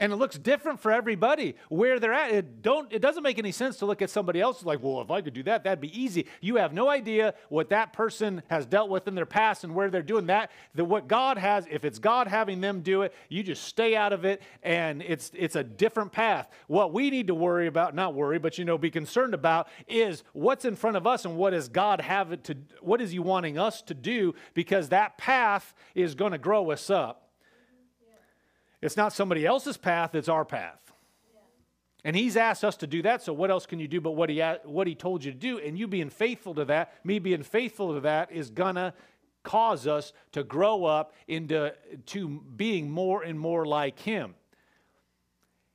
And 0.00 0.12
it 0.12 0.16
looks 0.16 0.38
different 0.38 0.78
for 0.78 0.92
everybody 0.92 1.56
where 1.68 1.98
they're 1.98 2.12
at. 2.12 2.30
It, 2.30 2.62
don't, 2.62 2.92
it 2.92 3.00
doesn't 3.00 3.22
make 3.22 3.38
any 3.38 3.50
sense 3.50 3.78
to 3.78 3.86
look 3.86 4.00
at 4.00 4.10
somebody 4.10 4.40
else 4.40 4.64
like, 4.64 4.80
well, 4.82 5.00
if 5.00 5.10
I 5.10 5.20
could 5.20 5.34
do 5.34 5.42
that, 5.44 5.64
that'd 5.64 5.80
be 5.80 6.00
easy. 6.00 6.26
You 6.40 6.56
have 6.56 6.72
no 6.72 6.88
idea 6.88 7.34
what 7.48 7.70
that 7.70 7.92
person 7.92 8.42
has 8.48 8.64
dealt 8.64 8.90
with 8.90 9.08
in 9.08 9.16
their 9.16 9.26
past 9.26 9.64
and 9.64 9.74
where 9.74 9.90
they're 9.90 10.02
doing 10.02 10.26
that. 10.26 10.52
That 10.76 10.84
what 10.84 11.08
God 11.08 11.36
has, 11.36 11.66
if 11.68 11.84
it's 11.84 11.98
God 11.98 12.28
having 12.28 12.60
them 12.60 12.80
do 12.82 13.02
it, 13.02 13.12
you 13.28 13.42
just 13.42 13.64
stay 13.64 13.96
out 13.96 14.12
of 14.12 14.24
it 14.24 14.40
and 14.62 15.02
it's, 15.02 15.32
it's 15.34 15.56
a 15.56 15.64
different 15.64 16.12
path. 16.12 16.48
What 16.68 16.92
we 16.92 17.10
need 17.10 17.26
to 17.26 17.34
worry 17.34 17.66
about, 17.66 17.94
not 17.94 18.14
worry, 18.14 18.38
but 18.38 18.56
you 18.56 18.64
know, 18.64 18.78
be 18.78 18.90
concerned 18.90 19.34
about 19.34 19.68
is 19.88 20.22
what's 20.32 20.64
in 20.64 20.76
front 20.76 20.96
of 20.96 21.06
us 21.08 21.24
and 21.24 21.36
what 21.36 21.54
is 21.54 21.68
God 21.68 22.00
have 22.00 22.32
it 22.32 22.44
to, 22.44 22.56
what 22.80 23.00
is 23.00 23.10
He 23.10 23.18
wanting 23.18 23.58
us 23.58 23.82
to 23.82 23.94
do 23.94 24.34
because 24.54 24.90
that 24.90 25.18
path 25.18 25.74
is 25.94 26.14
going 26.14 26.32
to 26.32 26.38
grow 26.38 26.70
us 26.70 26.88
up. 26.88 27.27
It's 28.80 28.96
not 28.96 29.12
somebody 29.12 29.44
else's 29.44 29.76
path, 29.76 30.14
it's 30.14 30.28
our 30.28 30.44
path. 30.44 30.92
And 32.04 32.14
he's 32.14 32.36
asked 32.36 32.64
us 32.64 32.76
to 32.78 32.86
do 32.86 33.02
that, 33.02 33.22
so 33.22 33.32
what 33.32 33.50
else 33.50 33.66
can 33.66 33.80
you 33.80 33.88
do 33.88 34.00
but 34.00 34.12
what 34.12 34.30
he, 34.30 34.40
what 34.64 34.86
he 34.86 34.94
told 34.94 35.24
you 35.24 35.32
to 35.32 35.38
do? 35.38 35.58
And 35.58 35.78
you 35.78 35.88
being 35.88 36.10
faithful 36.10 36.54
to 36.54 36.64
that, 36.66 36.94
me 37.04 37.18
being 37.18 37.42
faithful 37.42 37.94
to 37.94 38.00
that, 38.00 38.30
is 38.30 38.50
gonna 38.50 38.94
cause 39.42 39.86
us 39.86 40.12
to 40.32 40.44
grow 40.44 40.84
up 40.84 41.12
into 41.26 41.74
to 42.06 42.28
being 42.56 42.90
more 42.90 43.22
and 43.22 43.38
more 43.38 43.64
like 43.64 43.98
him. 43.98 44.34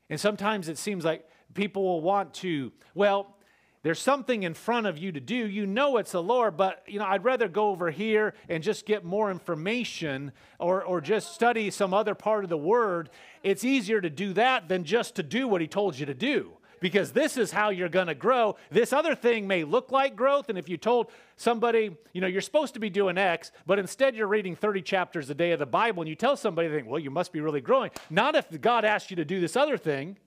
And 0.10 0.20
sometimes 0.20 0.70
it 0.70 0.78
seems 0.78 1.04
like 1.04 1.28
people 1.54 1.84
will 1.84 2.02
want 2.02 2.34
to, 2.36 2.72
well, 2.94 3.36
there's 3.84 4.00
something 4.00 4.44
in 4.44 4.54
front 4.54 4.88
of 4.88 4.98
you 4.98 5.12
to 5.12 5.20
do. 5.20 5.36
You 5.36 5.66
know 5.66 5.98
it's 5.98 6.14
the 6.14 6.24
Lord, 6.24 6.56
but 6.56 6.84
you 6.88 7.00
know, 7.00 7.06
I'd 7.06 7.26
rather 7.26 7.50
go 7.50 7.70
over 7.70 7.92
here 7.92 8.34
and 8.48 8.64
just 8.64 8.86
get 8.86 9.04
more 9.04 9.30
information 9.30 10.32
or, 10.58 10.84
or 10.84 11.02
just 11.02 11.34
study 11.34 11.70
some 11.70 11.94
other 11.94 12.16
part 12.16 12.46
of 12.46 12.50
the 12.50 12.58
word. 12.58 13.10
It's 13.44 13.66
easier 13.66 14.00
to 14.00 14.10
do 14.10 14.32
that 14.34 14.70
than 14.70 14.86
just 14.86 15.16
to 15.16 15.24
do 15.24 15.50
what 15.50 15.60
he 15.60 15.68
told 15.68 16.00
you 16.00 16.06
to 16.06 16.14
do. 16.14 16.54
Because 16.80 17.12
this 17.12 17.38
is 17.38 17.52
how 17.52 17.70
you're 17.70 17.90
going 17.90 18.08
to 18.08 18.16
grow. 18.16 18.56
This 18.70 18.92
other 18.92 19.16
thing 19.16 19.48
may 19.48 19.64
look 19.64 19.92
like 19.92 20.18
growth. 20.18 20.50
And 20.50 20.58
if 20.58 20.68
you 20.68 20.76
told 20.76 21.12
somebody, 21.38 21.96
you 22.12 22.20
know, 22.20 22.28
you're 22.28 22.42
supposed 22.42 22.74
to 22.74 22.80
be 22.82 22.90
doing 22.90 23.18
X, 23.18 23.52
but 23.66 23.80
instead 23.80 24.16
you're 24.16 24.28
reading 24.28 24.56
30 24.56 24.82
chapters 24.82 25.30
a 25.30 25.36
day 25.36 25.52
of 25.52 25.60
the 25.60 25.66
Bible, 25.66 26.02
and 26.02 26.10
you 26.10 26.16
tell 26.16 26.36
somebody, 26.36 26.68
they 26.68 26.78
think, 26.78 26.90
well, 26.90 27.00
you 27.00 27.12
must 27.12 27.32
be 27.32 27.40
really 27.40 27.62
growing. 27.62 27.92
Not 28.10 28.36
if 28.36 28.60
God 28.60 28.84
asked 28.84 29.12
you 29.12 29.16
to 29.16 29.26
do 29.26 29.40
this 29.40 29.56
other 29.56 29.78
thing. 29.78 30.18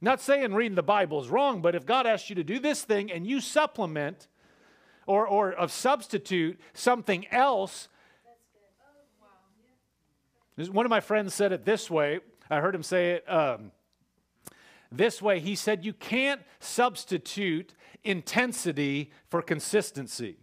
Not 0.00 0.20
saying 0.20 0.54
reading 0.54 0.76
the 0.76 0.82
Bible 0.82 1.20
is 1.20 1.28
wrong, 1.28 1.60
but 1.60 1.74
if 1.74 1.84
God 1.84 2.06
asks 2.06 2.30
you 2.30 2.36
to 2.36 2.44
do 2.44 2.58
this 2.58 2.82
thing 2.82 3.12
and 3.12 3.26
you 3.26 3.40
supplement 3.40 4.28
or, 5.06 5.26
or 5.26 5.52
of 5.52 5.70
substitute 5.70 6.58
something 6.72 7.26
else, 7.30 7.88
one 10.70 10.86
of 10.86 10.90
my 10.90 11.00
friends 11.00 11.34
said 11.34 11.52
it 11.52 11.64
this 11.64 11.90
way. 11.90 12.20
I 12.48 12.60
heard 12.60 12.74
him 12.74 12.82
say 12.82 13.12
it 13.12 13.30
um, 13.30 13.72
this 14.90 15.20
way. 15.20 15.38
He 15.38 15.54
said, 15.54 15.84
You 15.84 15.92
can't 15.92 16.40
substitute 16.60 17.74
intensity 18.02 19.12
for 19.28 19.42
consistency. 19.42 20.38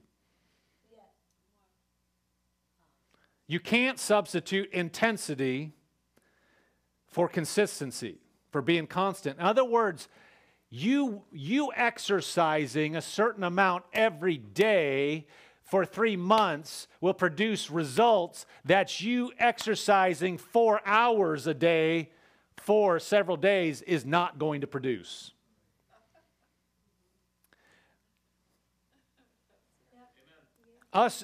You 3.47 3.60
can't 3.60 3.97
substitute 3.97 4.72
intensity 4.72 5.74
for 7.08 7.28
consistency 7.28 8.20
for 8.58 8.64
being 8.64 8.88
constant. 8.88 9.38
In 9.38 9.45
other 9.45 9.64
words, 9.64 10.08
you, 10.72 11.22
you 11.32 11.72
exercising 11.76 12.95
a 12.95 13.03
certain 13.03 13.43
amount 13.43 13.84
every 13.93 14.38
day 14.38 15.28
for 15.62 15.86
three 15.86 16.16
months 16.16 16.88
will 16.99 17.14
produce 17.14 17.70
results 17.70 18.47
that 18.66 18.99
you 18.99 19.32
exercising 19.38 20.39
four 20.39 20.82
hours 20.88 21.45
a 21.45 21.53
day 21.53 22.10
for 22.55 22.97
several 22.97 23.38
days 23.38 23.84
is 23.84 24.08
not 24.08 24.39
going 24.39 24.62
to 24.62 24.68
produce. 24.68 25.34
Us 30.91 31.24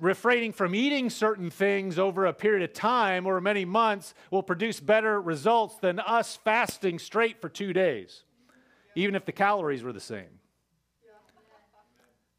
refraining 0.00 0.52
from 0.52 0.74
eating 0.74 1.10
certain 1.10 1.50
things 1.50 1.98
over 1.98 2.26
a 2.26 2.32
period 2.32 2.62
of 2.62 2.72
time 2.72 3.26
or 3.26 3.40
many 3.40 3.64
months 3.64 4.14
will 4.30 4.42
produce 4.42 4.80
better 4.80 5.20
results 5.20 5.76
than 5.76 6.00
us 6.00 6.36
fasting 6.36 6.98
straight 6.98 7.40
for 7.40 7.48
two 7.48 7.72
days, 7.72 8.24
even 8.94 9.14
if 9.14 9.24
the 9.24 9.32
calories 9.32 9.82
were 9.82 9.92
the 9.92 10.00
same. 10.00 10.40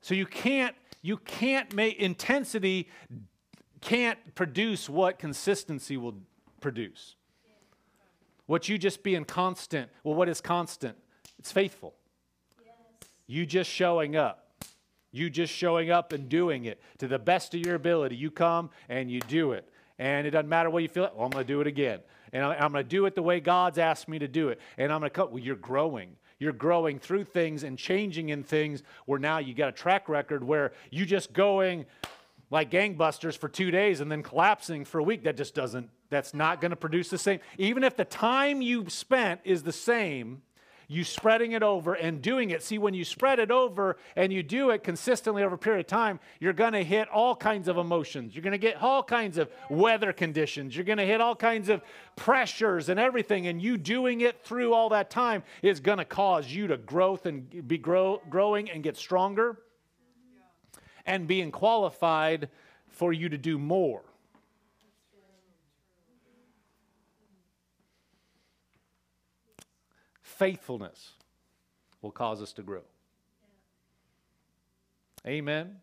So 0.02 0.16
you 0.16 0.26
can't 0.26 0.76
you 1.04 1.18
can't 1.18 1.74
make 1.74 1.98
intensity 1.98 2.88
can't 3.82 4.36
produce 4.36 4.88
what 4.88 5.18
consistency 5.20 5.98
will 5.98 6.16
produce. 6.60 7.16
What 8.46 8.70
you 8.70 8.78
just 8.78 9.04
being 9.04 9.26
constant. 9.26 9.90
Well, 10.04 10.16
what 10.16 10.30
is 10.30 10.40
constant? 10.40 10.98
It's 11.40 11.52
faithful. 11.52 11.96
Yes. 12.64 12.76
You 13.26 13.46
just 13.46 13.70
showing 13.70 14.16
up. 14.16 14.51
You 15.12 15.30
just 15.30 15.54
showing 15.54 15.92
up 15.92 16.14
and 16.14 16.30
doing 16.30 16.66
it 16.66 16.82
to 17.00 17.08
the 17.08 17.20
best 17.20 17.54
of 17.54 17.60
your 17.60 17.76
ability. 17.76 18.16
You 18.16 18.32
come 18.32 18.70
and 18.90 19.12
you 19.12 19.20
do 19.22 19.52
it. 19.52 19.68
And 20.00 20.26
it 20.26 20.32
doesn't 20.32 20.50
matter 20.50 20.70
what 20.70 20.84
you 20.84 20.90
feel. 20.90 21.04
Well, 21.04 21.14
oh, 21.18 21.24
I'm 21.26 21.30
going 21.30 21.46
to 21.46 21.54
do 21.54 21.62
it 21.62 21.68
again. 21.68 22.00
And 22.34 22.44
I'm 22.44 22.72
going 22.72 22.84
to 22.84 22.90
do 22.90 23.06
it 23.06 23.14
the 23.14 23.22
way 23.22 23.40
God's 23.40 23.78
asked 23.78 24.08
me 24.08 24.20
to 24.20 24.28
do 24.28 24.50
it. 24.50 24.60
And 24.78 24.92
I'm 24.92 25.00
going 25.00 25.10
to 25.10 25.14
come. 25.14 25.32
Well, 25.32 25.40
you're 25.40 25.56
growing. 25.56 26.16
You're 26.40 26.54
growing 26.54 26.98
through 26.98 27.26
things 27.26 27.64
and 27.64 27.78
changing 27.78 28.30
in 28.30 28.44
things 28.44 28.82
where 29.06 29.20
now 29.20 29.38
you 29.38 29.54
got 29.54 29.70
a 29.70 29.74
track 29.74 30.10
record 30.10 30.44
where 30.44 30.72
you 30.90 31.06
just 31.06 31.34
going 31.34 31.86
like 32.50 32.72
gangbusters 32.72 33.38
for 33.38 33.48
two 33.48 33.70
days 33.70 34.02
and 34.02 34.12
then 34.12 34.24
collapsing 34.24 34.86
for 34.86 35.00
a 35.00 35.04
week. 35.04 35.24
That 35.26 35.38
just 35.38 35.54
doesn't, 35.54 35.90
that's 36.10 36.34
not 36.34 36.60
going 36.62 36.72
to 36.72 36.76
produce 36.76 37.10
the 37.10 37.18
same. 37.18 37.42
Even 37.58 37.84
if 37.84 37.96
the 37.96 38.06
time 38.06 38.62
you 38.62 38.90
spent 38.90 39.42
is 39.44 39.62
the 39.64 39.72
same, 39.72 40.42
you 40.92 41.06
spreading 41.06 41.54
it 41.54 41.64
over 41.64 41.94
and 41.94 42.22
doing 42.22 42.50
it. 42.50 42.62
See, 42.62 42.78
when 42.78 42.94
you 42.94 43.06
spread 43.06 43.40
it 43.40 43.50
over 43.50 43.96
and 44.18 44.34
you 44.34 44.44
do 44.44 44.72
it 44.72 44.84
consistently 44.84 45.42
over 45.42 45.56
a 45.56 45.58
period 45.58 45.80
of 45.80 45.88
time, 45.88 46.20
you're 46.42 46.52
going 46.52 46.74
to 46.74 46.84
hit 46.84 47.08
all 47.08 47.34
kinds 47.34 47.70
of 47.70 47.78
emotions. 47.78 48.36
You're 48.36 48.44
going 48.44 48.52
to 48.52 48.58
get 48.58 48.84
all 48.84 49.02
kinds 49.02 49.38
of 49.38 49.50
weather 49.70 50.12
conditions. 50.12 50.76
You're 50.76 50.84
going 50.84 50.98
to 50.98 51.06
hit 51.06 51.22
all 51.22 51.34
kinds 51.34 51.70
of 51.70 51.82
pressures 52.18 52.90
and 52.90 53.00
everything. 53.00 53.48
And 53.48 53.62
you 53.62 53.78
doing 53.78 54.20
it 54.20 54.44
through 54.44 54.74
all 54.74 54.90
that 54.90 55.10
time 55.10 55.44
is 55.62 55.80
going 55.80 56.00
to 56.00 56.04
cause 56.04 56.52
you 56.52 56.68
to 56.68 56.76
growth 56.76 57.26
and 57.26 57.66
be 57.66 57.78
grow, 57.78 58.22
growing 58.30 58.70
and 58.70 58.84
get 58.84 58.98
stronger 58.98 59.60
and 61.06 61.26
being 61.26 61.52
qualified 61.52 62.50
for 62.90 63.14
you 63.14 63.30
to 63.30 63.38
do 63.38 63.58
more. 63.58 64.02
Faithfulness 70.42 71.12
will 72.02 72.10
cause 72.10 72.42
us 72.42 72.52
to 72.52 72.64
grow. 72.64 72.82
Amen. 75.28 75.76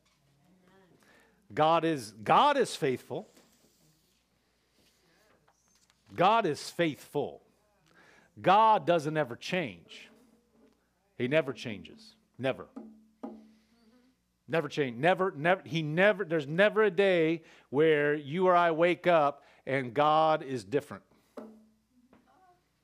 God 1.54 1.84
is 1.84 2.10
God 2.24 2.56
is 2.56 2.74
faithful. 2.74 3.28
God 6.16 6.44
is 6.44 6.68
faithful. 6.70 7.40
God 8.42 8.84
doesn't 8.84 9.16
ever 9.16 9.36
change. 9.36 10.08
He 11.16 11.28
never 11.28 11.52
changes. 11.52 12.16
Never. 12.36 12.66
Never 14.48 14.68
change. 14.68 14.96
Never, 14.96 15.32
never, 15.36 15.62
he 15.64 15.82
never, 15.82 16.24
there's 16.24 16.48
never 16.48 16.82
a 16.82 16.90
day 16.90 17.42
where 17.70 18.16
you 18.16 18.48
or 18.48 18.56
I 18.56 18.72
wake 18.72 19.06
up 19.06 19.44
and 19.68 19.94
God 19.94 20.42
is 20.42 20.64
different. 20.64 21.04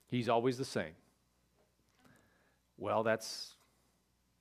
He's 0.07 0.29
always 0.29 0.57
the 0.57 0.65
same. 0.65 0.93
Well, 2.77 3.03
that's 3.03 3.55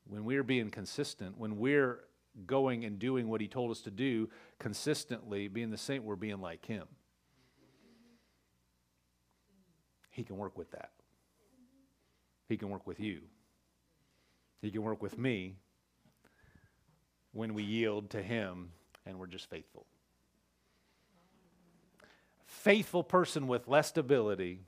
when 0.06 0.26
we're 0.26 0.44
being 0.44 0.70
consistent, 0.70 1.38
when 1.38 1.58
we're 1.58 2.00
going 2.46 2.84
and 2.84 3.00
doing 3.00 3.30
what 3.30 3.42
He 3.42 3.48
told 3.48 3.72
us 3.72 3.82
to 3.82 3.92
do 3.92 4.30
consistently, 4.60 5.48
being 5.48 5.70
the 5.70 5.78
saint, 5.78 6.04
we're 6.04 6.16
being 6.16 6.42
like 6.42 6.66
Him. 6.66 6.88
He 10.10 10.24
can 10.24 10.38
work 10.38 10.58
with 10.58 10.72
that. 10.72 10.92
He 12.48 12.58
can 12.58 12.70
work 12.70 12.86
with 12.86 13.00
you. 13.00 13.22
He 14.62 14.70
can 14.72 14.84
work 14.84 15.02
with 15.02 15.18
me 15.18 15.56
when 17.32 17.54
we 17.54 17.64
yield 17.64 18.12
to 18.12 18.22
Him 18.22 18.70
and 19.06 19.20
we're 19.20 19.28
just 19.28 19.50
faithful. 19.50 19.86
Faithful 22.46 23.04
person 23.04 23.48
with 23.48 23.68
less 23.68 23.88
stability 23.88 24.62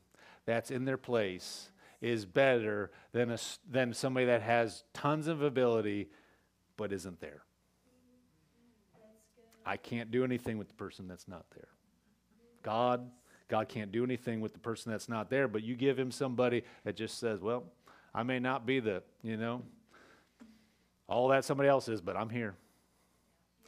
that's 0.46 0.72
in 0.72 0.86
their 0.86 0.98
place 0.98 1.70
is 2.06 2.24
better 2.24 2.92
than, 3.14 3.32
a, 3.32 3.38
than 3.68 3.92
somebody 3.92 4.28
that 4.28 4.44
has 4.44 4.84
tons 4.94 5.28
of 5.28 5.42
ability 5.42 6.08
but 6.78 6.94
isn't 6.94 7.20
there. 7.20 7.42
I 9.66 9.78
can't 9.78 10.12
do 10.12 10.24
anything 10.24 10.60
with 10.60 10.68
the 10.68 10.76
person 10.76 11.08
that's 11.08 11.28
not 11.28 11.46
there. 11.56 11.70
God, 12.62 13.10
God 13.48 13.68
can't 13.70 13.92
do 13.92 14.04
anything 14.04 14.40
with 14.40 14.54
the 14.54 14.60
person 14.60 14.92
that's 14.92 15.10
not 15.10 15.32
there, 15.32 15.48
but 15.48 15.64
you 15.64 15.76
give 15.76 15.98
him 15.98 16.12
somebody 16.12 16.62
that 16.84 16.96
just 16.96 17.18
says, 17.18 17.42
well, 17.42 17.64
I 18.14 18.22
may 18.22 18.38
not 18.38 18.68
be 18.68 18.80
the, 18.80 19.02
you 19.24 19.38
know, 19.38 19.64
all 21.08 21.30
that 21.30 21.44
somebody 21.44 21.70
else 21.70 21.90
is, 21.90 22.02
but 22.02 22.16
I'm 22.16 22.30
here. 22.30 22.54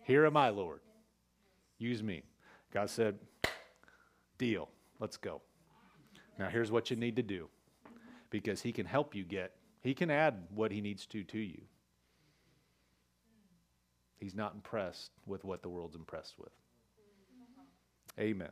Here 0.04 0.28
am 0.28 0.38
I, 0.38 0.50
Lord. 0.50 0.82
Use 1.80 2.04
me. 2.04 2.22
God 2.72 2.92
said, 2.92 3.18
deal. 4.38 4.70
Let's 5.00 5.18
go. 5.18 5.42
Now, 6.38 6.50
here's 6.50 6.72
what 6.72 6.92
you 6.92 6.96
need 6.98 7.16
to 7.16 7.24
do 7.24 7.50
because 8.30 8.62
he 8.62 8.72
can 8.72 8.86
help 8.86 9.16
you 9.16 9.24
get, 9.24 9.56
he 9.82 9.94
can 9.94 10.10
add 10.10 10.48
what 10.54 10.72
he 10.72 10.82
needs 10.82 11.06
to 11.08 11.24
to 11.24 11.40
you. 11.40 11.62
He's 14.20 14.36
not 14.36 14.56
impressed 14.56 15.12
with 15.26 15.44
what 15.44 15.62
the 15.62 15.70
world's 15.70 15.96
impressed 15.96 16.40
with. 16.40 16.52
Amen. 18.20 18.50